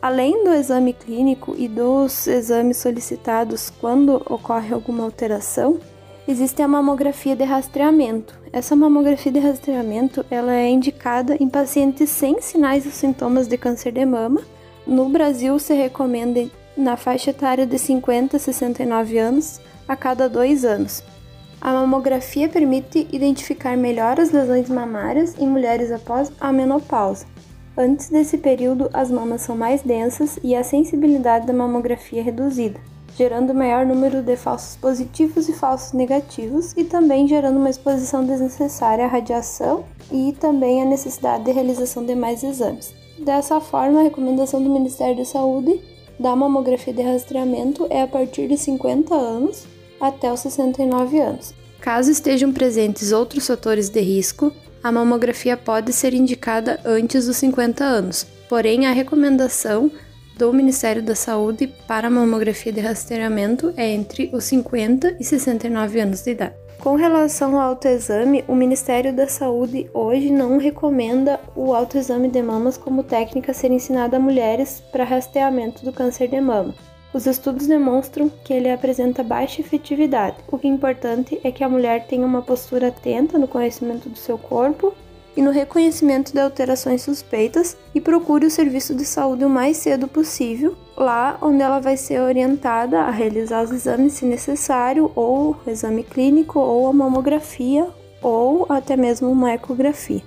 Além 0.00 0.44
do 0.44 0.52
exame 0.52 0.92
clínico 0.92 1.56
e 1.58 1.66
dos 1.66 2.28
exames 2.28 2.76
solicitados 2.76 3.68
quando 3.80 4.22
ocorre 4.30 4.72
alguma 4.72 5.02
alteração, 5.02 5.80
existe 6.28 6.62
a 6.62 6.68
mamografia 6.68 7.34
de 7.34 7.42
rastreamento. 7.42 8.43
Essa 8.54 8.76
mamografia 8.76 9.32
de 9.32 9.40
rastreamento 9.40 10.24
ela 10.30 10.54
é 10.54 10.70
indicada 10.70 11.36
em 11.40 11.48
pacientes 11.48 12.08
sem 12.08 12.40
sinais 12.40 12.86
ou 12.86 12.92
sintomas 12.92 13.48
de 13.48 13.58
câncer 13.58 13.90
de 13.90 14.06
mama. 14.06 14.42
No 14.86 15.08
Brasil, 15.08 15.58
se 15.58 15.74
recomenda 15.74 16.48
na 16.76 16.96
faixa 16.96 17.30
etária 17.30 17.66
de 17.66 17.76
50 17.76 18.36
a 18.36 18.38
69 18.38 19.18
anos 19.18 19.60
a 19.88 19.96
cada 19.96 20.28
dois 20.28 20.64
anos. 20.64 21.02
A 21.60 21.72
mamografia 21.72 22.48
permite 22.48 23.08
identificar 23.10 23.76
melhor 23.76 24.20
as 24.20 24.30
lesões 24.30 24.68
mamárias 24.68 25.34
em 25.36 25.48
mulheres 25.48 25.90
após 25.90 26.30
a 26.40 26.52
menopausa. 26.52 27.26
Antes 27.76 28.08
desse 28.08 28.38
período, 28.38 28.88
as 28.92 29.10
mamas 29.10 29.40
são 29.40 29.56
mais 29.56 29.82
densas 29.82 30.38
e 30.44 30.54
a 30.54 30.62
sensibilidade 30.62 31.44
da 31.44 31.52
mamografia 31.52 32.20
é 32.20 32.22
reduzida, 32.22 32.78
gerando 33.16 33.54
maior 33.54 33.86
número 33.86 34.22
de 34.22 34.36
falsos 34.36 34.76
positivos 34.76 35.48
e 35.48 35.52
falsos 35.52 35.92
negativos 35.92 36.72
e 36.76 36.84
também 36.84 37.28
gerando 37.28 37.58
uma 37.58 37.70
exposição 37.70 38.24
desnecessária 38.24 39.04
à 39.04 39.08
radiação 39.08 39.84
e 40.10 40.32
também 40.38 40.82
a 40.82 40.84
necessidade 40.84 41.44
de 41.44 41.52
realização 41.52 42.04
de 42.04 42.14
mais 42.14 42.42
exames. 42.42 42.94
Dessa 43.18 43.60
forma, 43.60 44.00
a 44.00 44.02
recomendação 44.02 44.62
do 44.62 44.70
Ministério 44.70 45.16
da 45.16 45.24
Saúde 45.24 45.80
da 46.18 46.34
mamografia 46.34 46.92
de 46.92 47.02
rastreamento 47.02 47.86
é 47.90 48.02
a 48.02 48.06
partir 48.06 48.48
de 48.48 48.56
50 48.56 49.14
anos 49.14 49.66
até 50.00 50.32
os 50.32 50.40
69 50.40 51.20
anos. 51.20 51.54
Caso 51.80 52.10
estejam 52.10 52.52
presentes 52.52 53.12
outros 53.12 53.46
fatores 53.46 53.88
de 53.88 54.00
risco, 54.00 54.52
a 54.82 54.92
mamografia 54.92 55.56
pode 55.56 55.92
ser 55.92 56.14
indicada 56.14 56.80
antes 56.84 57.26
dos 57.26 57.36
50 57.36 57.84
anos, 57.84 58.26
porém 58.48 58.86
a 58.86 58.92
recomendação 58.92 59.90
do 60.36 60.52
Ministério 60.52 61.02
da 61.02 61.14
Saúde 61.14 61.66
para 61.86 62.10
mamografia 62.10 62.72
de 62.72 62.80
rastreamento 62.80 63.72
é 63.76 63.88
entre 63.88 64.30
os 64.32 64.44
50 64.44 65.16
e 65.20 65.24
69 65.24 66.00
anos 66.00 66.22
de 66.22 66.30
idade. 66.30 66.54
Com 66.80 66.96
relação 66.96 67.58
ao 67.58 67.68
autoexame, 67.68 68.44
o 68.46 68.54
Ministério 68.54 69.14
da 69.14 69.26
Saúde 69.26 69.88
hoje 69.94 70.30
não 70.30 70.58
recomenda 70.58 71.40
o 71.56 71.72
autoexame 71.72 72.28
de 72.28 72.42
mamas 72.42 72.76
como 72.76 73.02
técnica 73.02 73.52
a 73.52 73.54
ser 73.54 73.70
ensinada 73.70 74.16
a 74.16 74.20
mulheres 74.20 74.82
para 74.92 75.04
rastreamento 75.04 75.84
do 75.84 75.92
câncer 75.92 76.28
de 76.28 76.40
mama. 76.40 76.74
Os 77.14 77.26
estudos 77.26 77.68
demonstram 77.68 78.28
que 78.28 78.52
ele 78.52 78.68
apresenta 78.68 79.22
baixa 79.22 79.60
efetividade. 79.60 80.36
O 80.50 80.58
que 80.58 80.66
é 80.66 80.70
importante 80.70 81.40
é 81.44 81.52
que 81.52 81.62
a 81.62 81.68
mulher 81.68 82.06
tenha 82.08 82.26
uma 82.26 82.42
postura 82.42 82.88
atenta 82.88 83.38
no 83.38 83.46
conhecimento 83.46 84.08
do 84.08 84.18
seu 84.18 84.36
corpo 84.36 84.92
e 85.36 85.42
no 85.42 85.50
reconhecimento 85.50 86.32
de 86.32 86.40
alterações 86.40 87.02
suspeitas 87.02 87.76
e 87.94 88.00
procure 88.00 88.46
o 88.46 88.50
serviço 88.50 88.94
de 88.94 89.04
saúde 89.04 89.44
o 89.44 89.50
mais 89.50 89.76
cedo 89.76 90.06
possível, 90.06 90.76
lá 90.96 91.36
onde 91.42 91.62
ela 91.62 91.80
vai 91.80 91.96
ser 91.96 92.20
orientada 92.20 93.00
a 93.00 93.10
realizar 93.10 93.64
os 93.64 93.72
exames 93.72 94.14
se 94.14 94.24
necessário, 94.24 95.10
ou 95.14 95.56
o 95.66 95.70
exame 95.70 96.04
clínico, 96.04 96.58
ou 96.58 96.86
a 96.86 96.92
mamografia, 96.92 97.88
ou 98.22 98.66
até 98.68 98.96
mesmo 98.96 99.30
uma 99.30 99.52
ecografia. 99.52 100.22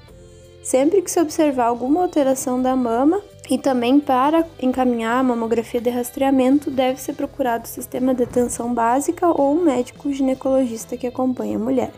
Sempre 0.62 1.02
que 1.02 1.10
se 1.10 1.20
observar 1.22 1.68
alguma 1.68 2.02
alteração 2.02 2.62
da 2.62 2.76
mama, 2.76 3.22
e 3.50 3.58
também 3.58 4.00
para 4.00 4.46
encaminhar 4.62 5.20
a 5.20 5.24
mamografia 5.24 5.80
de 5.80 5.90
rastreamento, 5.90 6.70
deve 6.70 7.00
ser 7.00 7.14
procurado 7.14 7.64
o 7.64 7.68
sistema 7.70 8.14
de 8.14 8.24
atenção 8.24 8.74
básica 8.74 9.28
ou 9.28 9.54
um 9.54 9.64
médico 9.64 10.12
ginecologista 10.12 10.98
que 10.98 11.08
acompanha 11.08 11.56
a 11.56 11.60
mulher. 11.60 11.92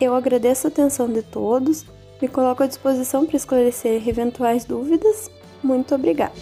Eu 0.00 0.14
agradeço 0.14 0.66
a 0.66 0.70
atenção 0.70 1.08
de 1.08 1.22
todos, 1.22 1.84
me 2.20 2.28
coloco 2.28 2.62
à 2.62 2.66
disposição 2.66 3.26
para 3.26 3.36
esclarecer 3.36 4.08
eventuais 4.08 4.64
dúvidas. 4.64 5.30
Muito 5.62 5.94
obrigada. 5.94 6.34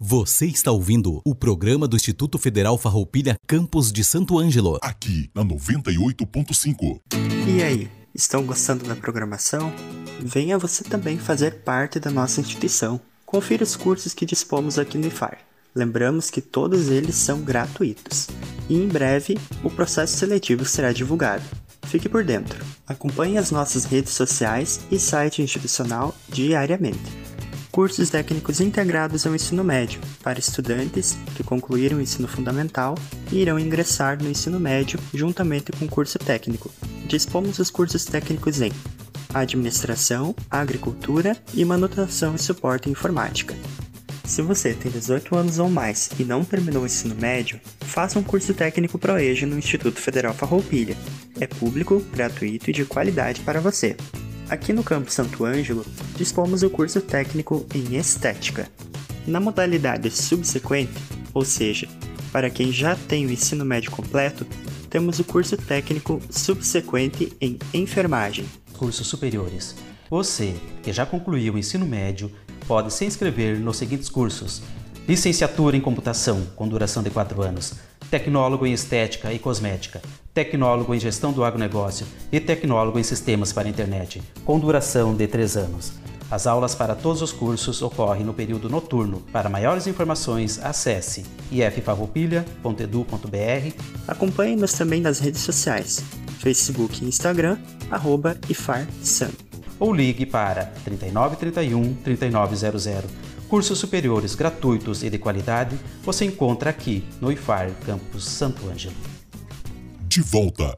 Você 0.00 0.46
está 0.46 0.70
ouvindo 0.70 1.20
o 1.24 1.34
programa 1.34 1.88
do 1.88 1.96
Instituto 1.96 2.38
Federal 2.38 2.78
Farroupilha 2.78 3.36
Campos 3.46 3.92
de 3.92 4.04
Santo 4.04 4.38
Ângelo. 4.38 4.78
Aqui 4.80 5.30
na 5.34 5.44
98.5. 5.44 7.00
E 7.46 7.62
aí, 7.62 7.90
estão 8.14 8.44
gostando 8.44 8.84
da 8.84 8.94
programação? 8.94 9.72
venha 10.20 10.58
você 10.58 10.84
também 10.84 11.18
fazer 11.18 11.62
parte 11.62 12.00
da 12.00 12.10
nossa 12.10 12.40
instituição. 12.40 13.00
Confira 13.24 13.62
os 13.62 13.76
cursos 13.76 14.14
que 14.14 14.26
dispomos 14.26 14.78
aqui 14.78 14.98
no 14.98 15.06
IFAR. 15.06 15.38
Lembramos 15.74 16.30
que 16.30 16.40
todos 16.40 16.88
eles 16.88 17.14
são 17.14 17.40
gratuitos. 17.40 18.28
E 18.68 18.74
em 18.74 18.88
breve, 18.88 19.38
o 19.62 19.70
processo 19.70 20.16
seletivo 20.16 20.64
será 20.64 20.92
divulgado. 20.92 21.44
Fique 21.84 22.08
por 22.08 22.24
dentro. 22.24 22.64
Acompanhe 22.86 23.38
as 23.38 23.50
nossas 23.50 23.84
redes 23.84 24.12
sociais 24.12 24.80
e 24.90 24.98
site 24.98 25.42
institucional 25.42 26.14
diariamente. 26.28 27.28
Cursos 27.70 28.10
técnicos 28.10 28.60
integrados 28.60 29.26
ao 29.26 29.34
ensino 29.34 29.62
médio 29.62 30.00
para 30.22 30.38
estudantes 30.38 31.16
que 31.36 31.44
concluíram 31.44 31.98
o 31.98 32.00
ensino 32.00 32.26
fundamental 32.26 32.94
e 33.30 33.36
irão 33.36 33.58
ingressar 33.58 34.22
no 34.22 34.28
ensino 34.28 34.58
médio 34.58 34.98
juntamente 35.14 35.70
com 35.72 35.84
o 35.84 35.88
curso 35.88 36.18
técnico. 36.18 36.70
Dispomos 37.06 37.58
os 37.58 37.70
cursos 37.70 38.04
técnicos 38.04 38.60
em 38.60 38.72
administração, 39.32 40.34
agricultura 40.50 41.36
e 41.54 41.64
manutenção 41.64 42.34
e 42.34 42.38
suporte 42.38 42.90
informática. 42.90 43.54
Se 44.28 44.42
você 44.42 44.74
tem 44.74 44.92
18 44.92 45.34
anos 45.34 45.58
ou 45.58 45.70
mais 45.70 46.10
e 46.18 46.22
não 46.22 46.44
terminou 46.44 46.82
o 46.82 46.86
ensino 46.86 47.14
médio, 47.14 47.58
faça 47.80 48.18
um 48.18 48.22
curso 48.22 48.52
técnico 48.52 48.98
ProEja 48.98 49.46
no 49.46 49.58
Instituto 49.58 49.98
Federal 49.98 50.34
Farroupilha. 50.34 50.94
É 51.40 51.46
público, 51.46 51.98
gratuito 52.12 52.68
e 52.68 52.74
de 52.74 52.84
qualidade 52.84 53.40
para 53.40 53.58
você. 53.58 53.96
Aqui 54.50 54.70
no 54.70 54.84
Campo 54.84 55.10
Santo 55.10 55.46
Ângelo, 55.46 55.84
dispomos 56.14 56.60
do 56.60 56.68
curso 56.68 57.00
técnico 57.00 57.66
em 57.74 57.96
Estética. 57.96 58.68
Na 59.26 59.40
modalidade 59.40 60.10
subsequente, 60.10 60.92
ou 61.32 61.42
seja, 61.42 61.88
para 62.30 62.50
quem 62.50 62.70
já 62.70 62.94
tem 62.94 63.24
o 63.24 63.32
ensino 63.32 63.64
médio 63.64 63.90
completo, 63.90 64.46
temos 64.90 65.18
o 65.18 65.24
curso 65.24 65.56
técnico 65.56 66.20
subsequente 66.28 67.32
em 67.40 67.58
enfermagem. 67.72 68.44
Cursos 68.74 69.06
superiores. 69.06 69.74
Você, 70.10 70.54
que 70.82 70.92
já 70.92 71.06
concluiu 71.06 71.54
o 71.54 71.58
ensino 71.58 71.86
médio, 71.86 72.30
pode 72.68 72.92
se 72.92 73.06
inscrever 73.06 73.58
nos 73.58 73.78
seguintes 73.78 74.10
cursos: 74.10 74.62
Licenciatura 75.08 75.76
em 75.76 75.80
Computação, 75.80 76.46
com 76.54 76.68
duração 76.68 77.02
de 77.02 77.08
4 77.08 77.42
anos, 77.42 77.72
Tecnólogo 78.10 78.66
em 78.66 78.74
Estética 78.74 79.32
e 79.32 79.38
Cosmética, 79.38 80.02
Tecnólogo 80.34 80.94
em 80.94 81.00
Gestão 81.00 81.32
do 81.32 81.42
Agronegócio 81.42 82.06
e 82.30 82.38
Tecnólogo 82.38 82.98
em 82.98 83.02
Sistemas 83.02 83.50
para 83.52 83.66
a 83.66 83.70
Internet, 83.70 84.22
com 84.44 84.60
duração 84.60 85.16
de 85.16 85.26
3 85.26 85.56
anos. 85.56 85.94
As 86.30 86.46
aulas 86.46 86.74
para 86.74 86.94
todos 86.94 87.22
os 87.22 87.32
cursos 87.32 87.80
ocorrem 87.80 88.22
no 88.22 88.34
período 88.34 88.68
noturno. 88.68 89.22
Para 89.32 89.48
maiores 89.48 89.86
informações, 89.86 90.62
acesse 90.62 91.24
iffarroupilha.edu.br. 91.50 93.72
Acompanhe-nos 94.06 94.74
também 94.74 95.00
nas 95.00 95.20
redes 95.20 95.40
sociais, 95.40 96.04
Facebook 96.38 97.02
e 97.02 97.08
Instagram, 97.08 97.56
arroba 97.90 98.36
IFARSAM. 98.46 99.47
Ou 99.78 99.92
ligue 99.92 100.26
para 100.26 100.66
3931 100.84 101.94
3900. 102.02 103.10
Cursos 103.48 103.78
superiores 103.78 104.34
gratuitos 104.34 105.02
e 105.02 105.08
de 105.08 105.18
qualidade 105.18 105.78
você 106.02 106.24
encontra 106.24 106.70
aqui 106.70 107.04
no 107.20 107.32
IFAR 107.32 107.70
Campus 107.86 108.24
Santo 108.26 108.68
Ângelo. 108.68 108.94
De 110.02 110.20
volta. 110.20 110.74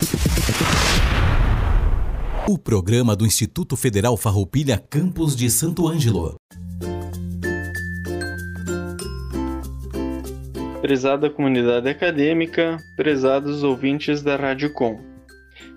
O 2.48 2.58
programa 2.58 3.16
do 3.16 3.26
Instituto 3.26 3.76
Federal 3.76 4.16
Farroupilha 4.16 4.76
Campus 4.76 5.34
de 5.36 5.50
Santo 5.50 5.88
Ângelo. 5.88 6.36
Prezada 10.80 11.28
comunidade 11.30 11.88
acadêmica, 11.88 12.76
prezados 12.96 13.62
ouvintes 13.62 14.22
da 14.22 14.36
Rádio 14.36 14.72
Com. 14.72 15.00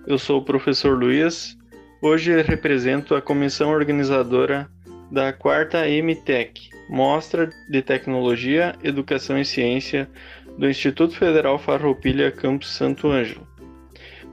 Eu 0.06 0.18
sou 0.18 0.40
o 0.40 0.44
professor 0.44 0.98
Luiz. 0.98 1.56
Hoje 2.04 2.42
represento 2.42 3.14
a 3.14 3.22
comissão 3.22 3.70
organizadora 3.70 4.68
da 5.10 5.32
quarta 5.32 5.86
MTEC, 5.86 6.68
Mostra 6.86 7.48
de 7.70 7.80
Tecnologia, 7.80 8.74
Educação 8.84 9.38
e 9.38 9.44
Ciência 9.44 10.06
do 10.58 10.68
Instituto 10.68 11.16
Federal 11.16 11.58
Farroupilha 11.58 12.30
Campus 12.30 12.76
Santo 12.76 13.08
Ângelo. 13.08 13.48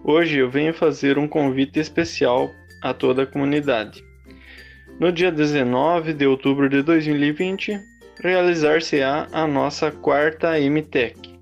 Hoje 0.04 0.40
eu 0.40 0.50
venho 0.50 0.74
fazer 0.74 1.18
um 1.18 1.30
convite 1.30 1.80
especial 1.80 2.52
a 2.84 2.94
toda 2.94 3.24
a 3.24 3.26
comunidade. 3.26 4.04
No 5.00 5.10
dia 5.10 5.32
19 5.32 6.12
de 6.12 6.28
outubro 6.28 6.68
de 6.68 6.82
2020, 6.82 7.80
realizar-se-á 8.22 9.30
a 9.32 9.48
nossa 9.48 9.90
quarta 9.90 10.60
MTEC. 10.60 11.40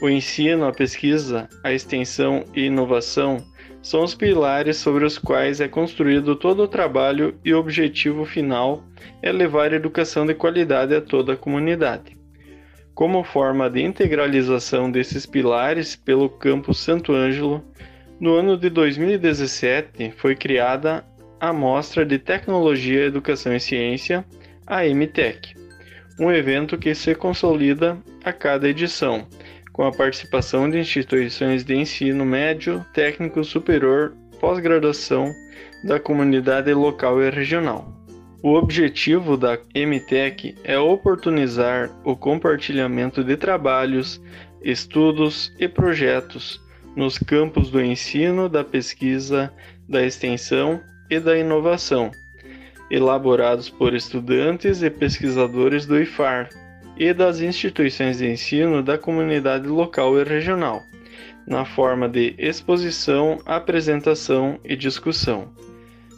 O 0.00 0.08
ensino, 0.08 0.66
a 0.66 0.72
pesquisa, 0.72 1.48
a 1.64 1.72
extensão 1.72 2.44
e 2.54 2.66
inovação 2.66 3.44
são 3.86 4.02
os 4.02 4.16
pilares 4.16 4.78
sobre 4.78 5.04
os 5.04 5.16
quais 5.16 5.60
é 5.60 5.68
construído 5.68 6.34
todo 6.34 6.64
o 6.64 6.66
trabalho 6.66 7.38
e 7.44 7.54
o 7.54 7.58
objetivo 7.60 8.24
final 8.24 8.82
é 9.22 9.30
levar 9.30 9.72
educação 9.72 10.26
de 10.26 10.34
qualidade 10.34 10.92
a 10.92 11.00
toda 11.00 11.34
a 11.34 11.36
comunidade. 11.36 12.18
Como 12.96 13.22
forma 13.22 13.70
de 13.70 13.80
integralização 13.80 14.90
desses 14.90 15.24
pilares 15.24 15.94
pelo 15.94 16.28
campus 16.28 16.78
Santo 16.78 17.12
Ângelo, 17.12 17.64
no 18.18 18.34
ano 18.34 18.58
de 18.58 18.68
2017 18.70 20.14
foi 20.16 20.34
criada 20.34 21.04
a 21.38 21.52
Mostra 21.52 22.04
de 22.04 22.18
Tecnologia, 22.18 23.04
Educação 23.04 23.54
e 23.54 23.60
Ciência, 23.60 24.26
a 24.66 24.82
MTEC, 24.82 25.54
um 26.18 26.32
evento 26.32 26.76
que 26.76 26.92
se 26.92 27.14
consolida 27.14 27.96
a 28.24 28.32
cada 28.32 28.68
edição, 28.68 29.28
com 29.76 29.84
a 29.84 29.92
participação 29.92 30.70
de 30.70 30.78
instituições 30.78 31.62
de 31.62 31.76
ensino 31.76 32.24
médio, 32.24 32.82
técnico 32.94 33.44
superior, 33.44 34.16
pós-graduação 34.40 35.30
da 35.84 36.00
comunidade 36.00 36.72
local 36.72 37.22
e 37.22 37.28
regional. 37.28 37.86
O 38.42 38.54
objetivo 38.54 39.36
da 39.36 39.58
MTEC 39.74 40.54
é 40.64 40.78
oportunizar 40.78 41.90
o 42.04 42.16
compartilhamento 42.16 43.22
de 43.22 43.36
trabalhos, 43.36 44.18
estudos 44.62 45.52
e 45.58 45.68
projetos 45.68 46.58
nos 46.96 47.18
campos 47.18 47.70
do 47.70 47.78
ensino, 47.78 48.48
da 48.48 48.64
pesquisa, 48.64 49.52
da 49.86 50.02
extensão 50.02 50.80
e 51.10 51.20
da 51.20 51.36
inovação, 51.36 52.10
elaborados 52.90 53.68
por 53.68 53.92
estudantes 53.92 54.82
e 54.82 54.88
pesquisadores 54.88 55.84
do 55.84 56.00
IFAR 56.00 56.48
e 56.96 57.12
das 57.12 57.40
instituições 57.40 58.18
de 58.18 58.26
ensino 58.26 58.82
da 58.82 58.96
comunidade 58.96 59.66
local 59.66 60.18
e 60.18 60.24
regional, 60.24 60.82
na 61.46 61.64
forma 61.64 62.08
de 62.08 62.34
exposição, 62.38 63.38
apresentação 63.44 64.58
e 64.64 64.74
discussão. 64.74 65.52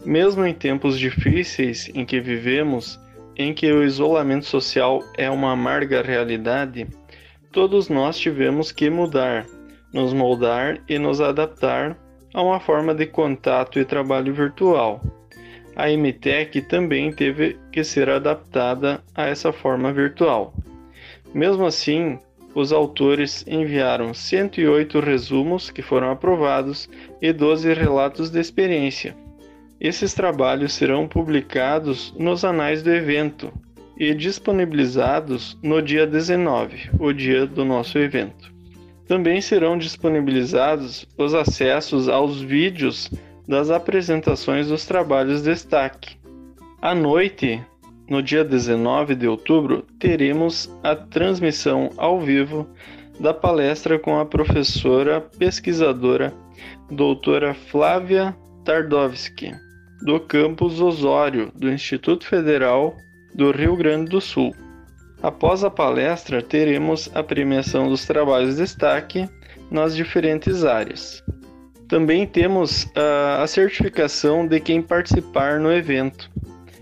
Mesmo 0.04 0.46
em 0.46 0.54
tempos 0.54 0.98
difíceis 0.98 1.90
em 1.94 2.04
que 2.04 2.20
vivemos, 2.20 2.98
em 3.36 3.52
que 3.52 3.70
o 3.72 3.82
isolamento 3.82 4.46
social 4.46 5.02
é 5.16 5.28
uma 5.28 5.52
amarga 5.52 6.02
realidade, 6.02 6.86
todos 7.52 7.88
nós 7.88 8.18
tivemos 8.18 8.72
que 8.72 8.88
mudar, 8.88 9.46
nos 9.92 10.12
moldar 10.12 10.80
e 10.88 10.98
nos 10.98 11.20
adaptar 11.20 11.96
a 12.32 12.42
uma 12.42 12.60
forma 12.60 12.94
de 12.94 13.06
contato 13.06 13.78
e 13.78 13.84
trabalho 13.84 14.32
virtual. 14.32 15.02
A 15.78 15.88
MTEC 15.88 16.60
também 16.60 17.10
teve 17.10 17.56
que 17.72 17.82
ser 17.82 18.10
adaptada 18.10 19.02
a 19.14 19.24
essa 19.26 19.52
forma 19.52 19.90
virtual. 19.92 20.52
Mesmo 21.32 21.64
assim, 21.64 22.18
os 22.54 22.72
autores 22.72 23.46
enviaram 23.46 24.12
108 24.12 25.00
resumos 25.00 25.70
que 25.70 25.80
foram 25.80 26.10
aprovados 26.10 26.90
e 27.22 27.32
12 27.32 27.72
relatos 27.72 28.28
de 28.28 28.38
experiência 28.38 29.16
esses 29.80 30.12
trabalhos 30.12 30.72
serão 30.72 31.06
publicados 31.06 32.12
nos 32.18 32.44
anais 32.44 32.82
do 32.82 32.90
evento 32.90 33.52
e 33.96 34.12
disponibilizados 34.12 35.56
no 35.62 35.80
dia 35.80 36.04
19, 36.04 36.90
o 36.98 37.12
dia 37.12 37.46
do 37.46 37.64
nosso 37.64 37.96
evento. 37.98 38.52
Também 39.06 39.40
serão 39.40 39.78
disponibilizados 39.78 41.06
os 41.16 41.32
acessos 41.32 42.08
aos 42.08 42.40
vídeos 42.40 43.08
das 43.48 43.70
apresentações 43.70 44.68
dos 44.68 44.84
trabalhos 44.84 45.42
destaque. 45.42 46.16
À 46.82 46.94
noite, 46.94 47.64
no 48.08 48.22
dia 48.22 48.44
19 48.44 49.14
de 49.14 49.26
outubro, 49.26 49.86
teremos 49.98 50.70
a 50.82 50.94
transmissão 50.94 51.90
ao 51.96 52.20
vivo 52.20 52.68
da 53.18 53.32
palestra 53.32 53.98
com 53.98 54.20
a 54.20 54.26
professora 54.26 55.20
pesquisadora 55.20 56.32
doutora 56.90 57.54
Flávia 57.54 58.36
Tardovski 58.64 59.52
do 60.02 60.20
campus 60.20 60.80
Osório 60.80 61.50
do 61.56 61.70
Instituto 61.70 62.26
Federal 62.26 62.94
do 63.34 63.50
Rio 63.50 63.76
Grande 63.76 64.10
do 64.10 64.20
Sul. 64.20 64.54
Após 65.20 65.64
a 65.64 65.70
palestra, 65.70 66.40
teremos 66.40 67.10
a 67.14 67.22
premiação 67.22 67.88
dos 67.88 68.06
trabalhos 68.06 68.54
de 68.54 68.62
destaque 68.62 69.28
nas 69.70 69.96
diferentes 69.96 70.64
áreas. 70.64 71.22
Também 71.88 72.26
temos 72.26 72.86
a, 72.94 73.42
a 73.42 73.46
certificação 73.46 74.46
de 74.46 74.60
quem 74.60 74.82
participar 74.82 75.58
no 75.58 75.72
evento. 75.72 76.30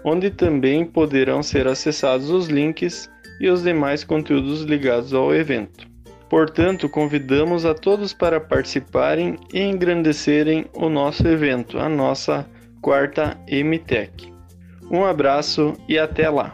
onde 0.04 0.32
também 0.32 0.84
poderão 0.84 1.43
ser 1.43 1.67
acessados 1.67 2.32
os 2.32 2.47
links 2.47 3.08
e 3.39 3.47
os 3.50 3.62
demais 3.63 4.04
conteúdos 4.04 4.63
ligados 4.63 5.13
ao 5.13 5.32
evento. 5.34 5.88
Portanto, 6.30 6.90
convidamos 6.90 7.66
a 7.66 7.74
todos 7.74 8.13
para 8.13 8.40
participarem 8.40 9.38
e 9.54 9.62
engrandecerem 9.62 10.66
o 10.74 10.90
nosso 10.90 11.28
evento, 11.28 11.78
a 11.80 11.88
nossa 11.88 12.46
quarta 12.82 13.38
MTech. 13.50 14.34
Um 14.92 15.06
abraço 15.06 15.74
e 15.88 15.98
até 15.98 16.30
lá! 16.30 16.54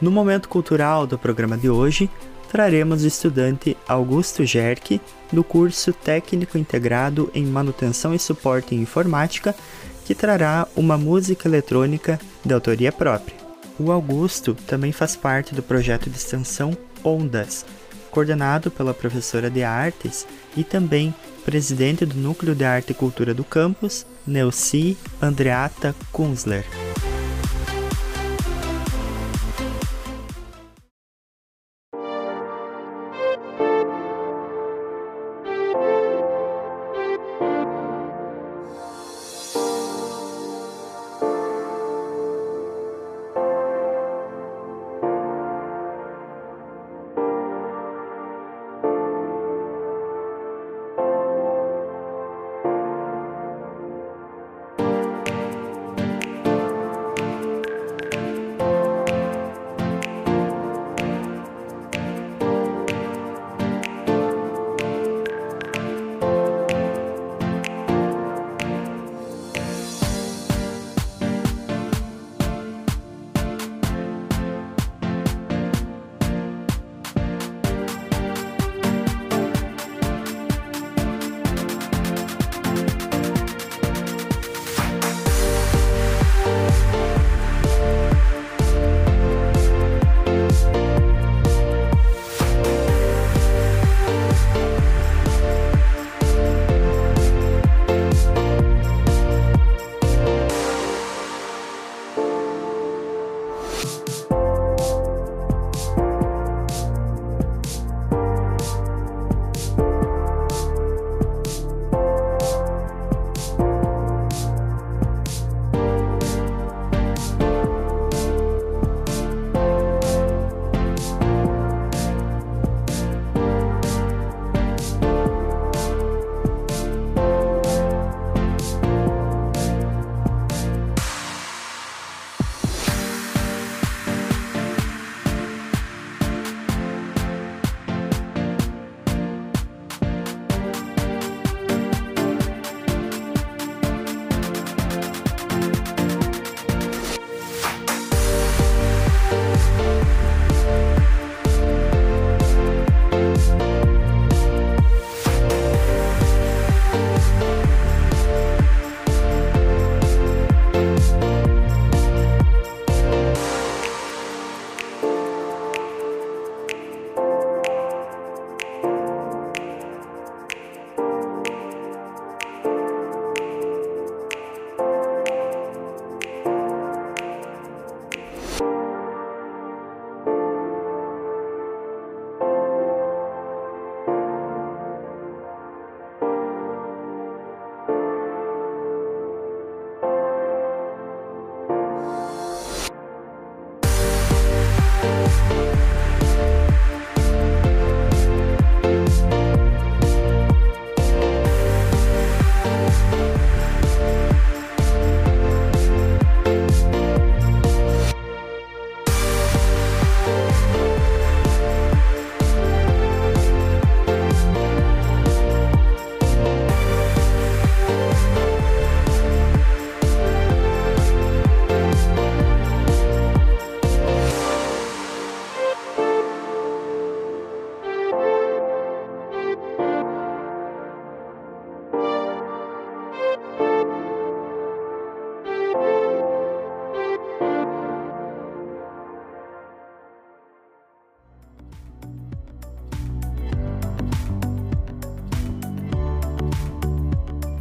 No 0.00 0.10
momento 0.10 0.48
cultural 0.48 1.06
do 1.06 1.18
programa 1.18 1.58
de 1.58 1.68
hoje, 1.68 2.08
traremos 2.50 3.04
o 3.04 3.06
estudante 3.06 3.76
Augusto 3.86 4.44
Gerke, 4.46 5.00
do 5.30 5.44
curso 5.44 5.92
Técnico 5.92 6.56
Integrado 6.56 7.30
em 7.34 7.44
Manutenção 7.44 8.14
e 8.14 8.18
Suporte 8.18 8.74
em 8.74 8.80
Informática, 8.80 9.54
que 10.10 10.14
trará 10.16 10.66
uma 10.74 10.98
música 10.98 11.46
eletrônica 11.46 12.18
de 12.44 12.52
autoria 12.52 12.90
própria. 12.90 13.36
O 13.78 13.92
Augusto 13.92 14.56
também 14.66 14.90
faz 14.90 15.14
parte 15.14 15.54
do 15.54 15.62
projeto 15.62 16.10
de 16.10 16.16
extensão 16.16 16.76
Ondas, 17.04 17.64
coordenado 18.10 18.72
pela 18.72 18.92
professora 18.92 19.48
de 19.48 19.62
artes 19.62 20.26
e 20.56 20.64
também 20.64 21.14
presidente 21.44 22.04
do 22.04 22.16
Núcleo 22.16 22.56
de 22.56 22.64
Arte 22.64 22.90
e 22.90 22.94
Cultura 22.94 23.32
do 23.32 23.44
campus, 23.44 24.04
Neuci 24.26 24.98
Andreata 25.22 25.94
Kunzler. 26.10 26.64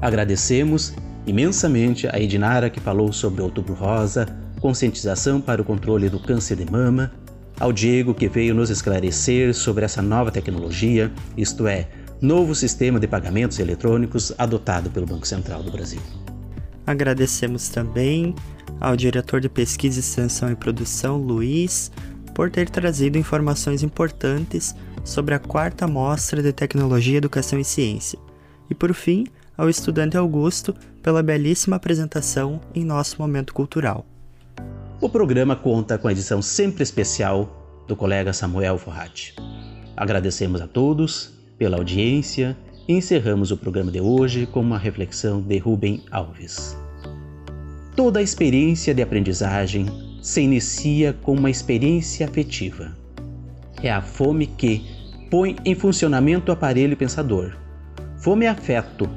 Agradecemos 0.10 0.96
imensamente 1.28 2.08
a 2.08 2.20
Edinara 2.20 2.68
que 2.68 2.80
falou 2.80 3.14
sobre 3.14 3.44
Outubro 3.44 3.76
Rosa, 3.76 4.26
conscientização 4.60 5.40
para 5.40 5.62
o 5.62 5.64
controle 5.64 6.10
do 6.10 6.20
câncer 6.20 6.58
de 6.58 6.66
mama, 6.66 7.12
ao 7.60 7.72
Diego 7.72 8.16
que 8.16 8.28
veio 8.28 8.56
nos 8.56 8.72
esclarecer 8.72 9.54
sobre 9.54 9.86
essa 9.86 10.02
nova 10.02 10.32
tecnologia, 10.32 11.12
isto 11.38 11.68
é, 11.68 11.88
novo 12.20 12.56
sistema 12.56 13.00
de 13.00 13.08
pagamentos 13.08 13.60
eletrônicos 13.60 14.34
adotado 14.36 14.90
pelo 14.90 15.06
Banco 15.06 15.28
Central 15.28 15.62
do 15.62 15.70
Brasil. 15.70 16.02
Agradecemos 16.88 17.70
também 17.70 18.34
ao 18.82 18.96
diretor 18.96 19.40
de 19.40 19.48
pesquisa, 19.48 20.00
extensão 20.00 20.52
e 20.52 20.56
produção, 20.56 21.18
Luiz, 21.18 21.92
por 22.34 22.50
ter 22.50 22.68
trazido 22.68 23.20
informações 23.20 23.84
importantes 23.84 24.76
sobre 25.04 25.36
a 25.36 25.40
quarta 25.40 25.86
mostra 25.88 26.42
de 26.42 26.52
tecnologia, 26.52 27.20
educação 27.20 27.60
e 27.60 27.64
ciência. 27.64 28.18
E 28.72 28.74
por 28.74 28.92
fim, 28.96 29.26
ao 29.60 29.70
estudante 29.70 30.16
Augusto 30.16 30.74
pela 31.04 31.22
belíssima 31.22 31.76
apresentação 31.76 32.62
em 32.74 32.86
nosso 32.86 33.18
momento 33.22 33.54
cultural. 33.54 34.06
O 35.02 35.10
programa 35.10 35.54
conta 35.54 35.98
com 35.98 36.08
a 36.08 36.14
edição 36.14 36.42
sempre 36.42 36.82
especial 36.82 37.84
do 37.86 37.94
colega 37.94 38.32
Samuel 38.32 38.78
Forratti. 38.78 39.36
Agradecemos 39.98 40.62
a 40.62 40.68
todos 40.68 41.34
pela 41.58 41.76
audiência 41.76 42.56
e 42.88 42.94
encerramos 42.94 43.52
o 43.52 43.58
programa 43.58 43.92
de 43.92 44.00
hoje 44.00 44.46
com 44.46 44.62
uma 44.62 44.78
reflexão 44.78 45.42
de 45.42 45.58
Rubem 45.58 46.06
Alves. 46.10 46.78
Toda 47.98 48.22
experiência 48.22 48.94
de 48.94 49.02
aprendizagem 49.02 49.88
se 50.22 50.40
inicia 50.40 51.12
com 51.12 51.34
uma 51.34 51.50
experiência 51.50 52.26
afetiva. 52.26 52.96
É 53.84 53.92
a 53.92 54.02
fome 54.02 54.48
que 54.48 54.86
põe 55.30 55.58
em 55.66 55.76
funcionamento 55.76 56.50
o 56.50 56.54
aparelho 56.54 56.96
pensador. 56.96 57.58
Fome 58.20 58.46
é 58.46 58.50
afeto, 58.50 59.10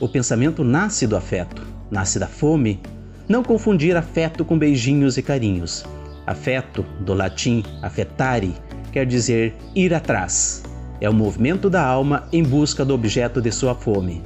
o 0.00 0.08
pensamento 0.08 0.62
nasce 0.62 1.06
do 1.06 1.16
afeto, 1.16 1.62
nasce 1.90 2.18
da 2.18 2.26
fome. 2.26 2.80
Não 3.28 3.42
confundir 3.42 3.96
afeto 3.96 4.44
com 4.44 4.58
beijinhos 4.58 5.16
e 5.16 5.22
carinhos. 5.22 5.84
Afeto, 6.26 6.84
do 7.00 7.14
latim 7.14 7.62
afetare, 7.82 8.54
quer 8.92 9.06
dizer 9.06 9.54
ir 9.74 9.94
atrás. 9.94 10.62
É 11.00 11.08
o 11.08 11.14
movimento 11.14 11.68
da 11.68 11.84
alma 11.84 12.28
em 12.32 12.42
busca 12.42 12.84
do 12.84 12.94
objeto 12.94 13.40
de 13.40 13.50
sua 13.50 13.74
fome. 13.74 14.22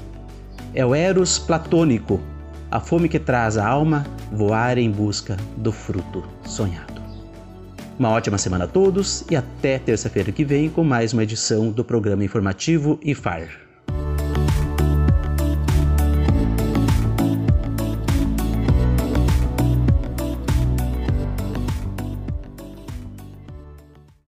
É 0.75 0.85
o 0.85 0.95
eros 0.95 1.39
platônico, 1.39 2.21
a 2.71 2.79
fome 2.79 3.09
que 3.09 3.19
traz 3.19 3.57
a 3.57 3.67
alma 3.67 4.07
voar 4.31 4.79
em 4.79 4.91
busca 4.91 5.37
do 5.57 5.73
fruto 5.73 6.23
sonhado. 6.45 7.01
Uma 7.99 8.11
ótima 8.11 8.39
semana 8.39 8.65
a 8.65 8.69
todos 8.69 9.25
e 9.31 9.37
até 9.37 9.79
terça-feira 9.79 10.33
que 10.33 10.45
vem 10.45 10.71
com 10.71 10.85
mais 10.85 11.13
uma 11.13 11.23
edição 11.23 11.71
do 11.71 11.85
programa 11.85 12.25
informativo 12.25 12.99
IFAR. 13.03 13.70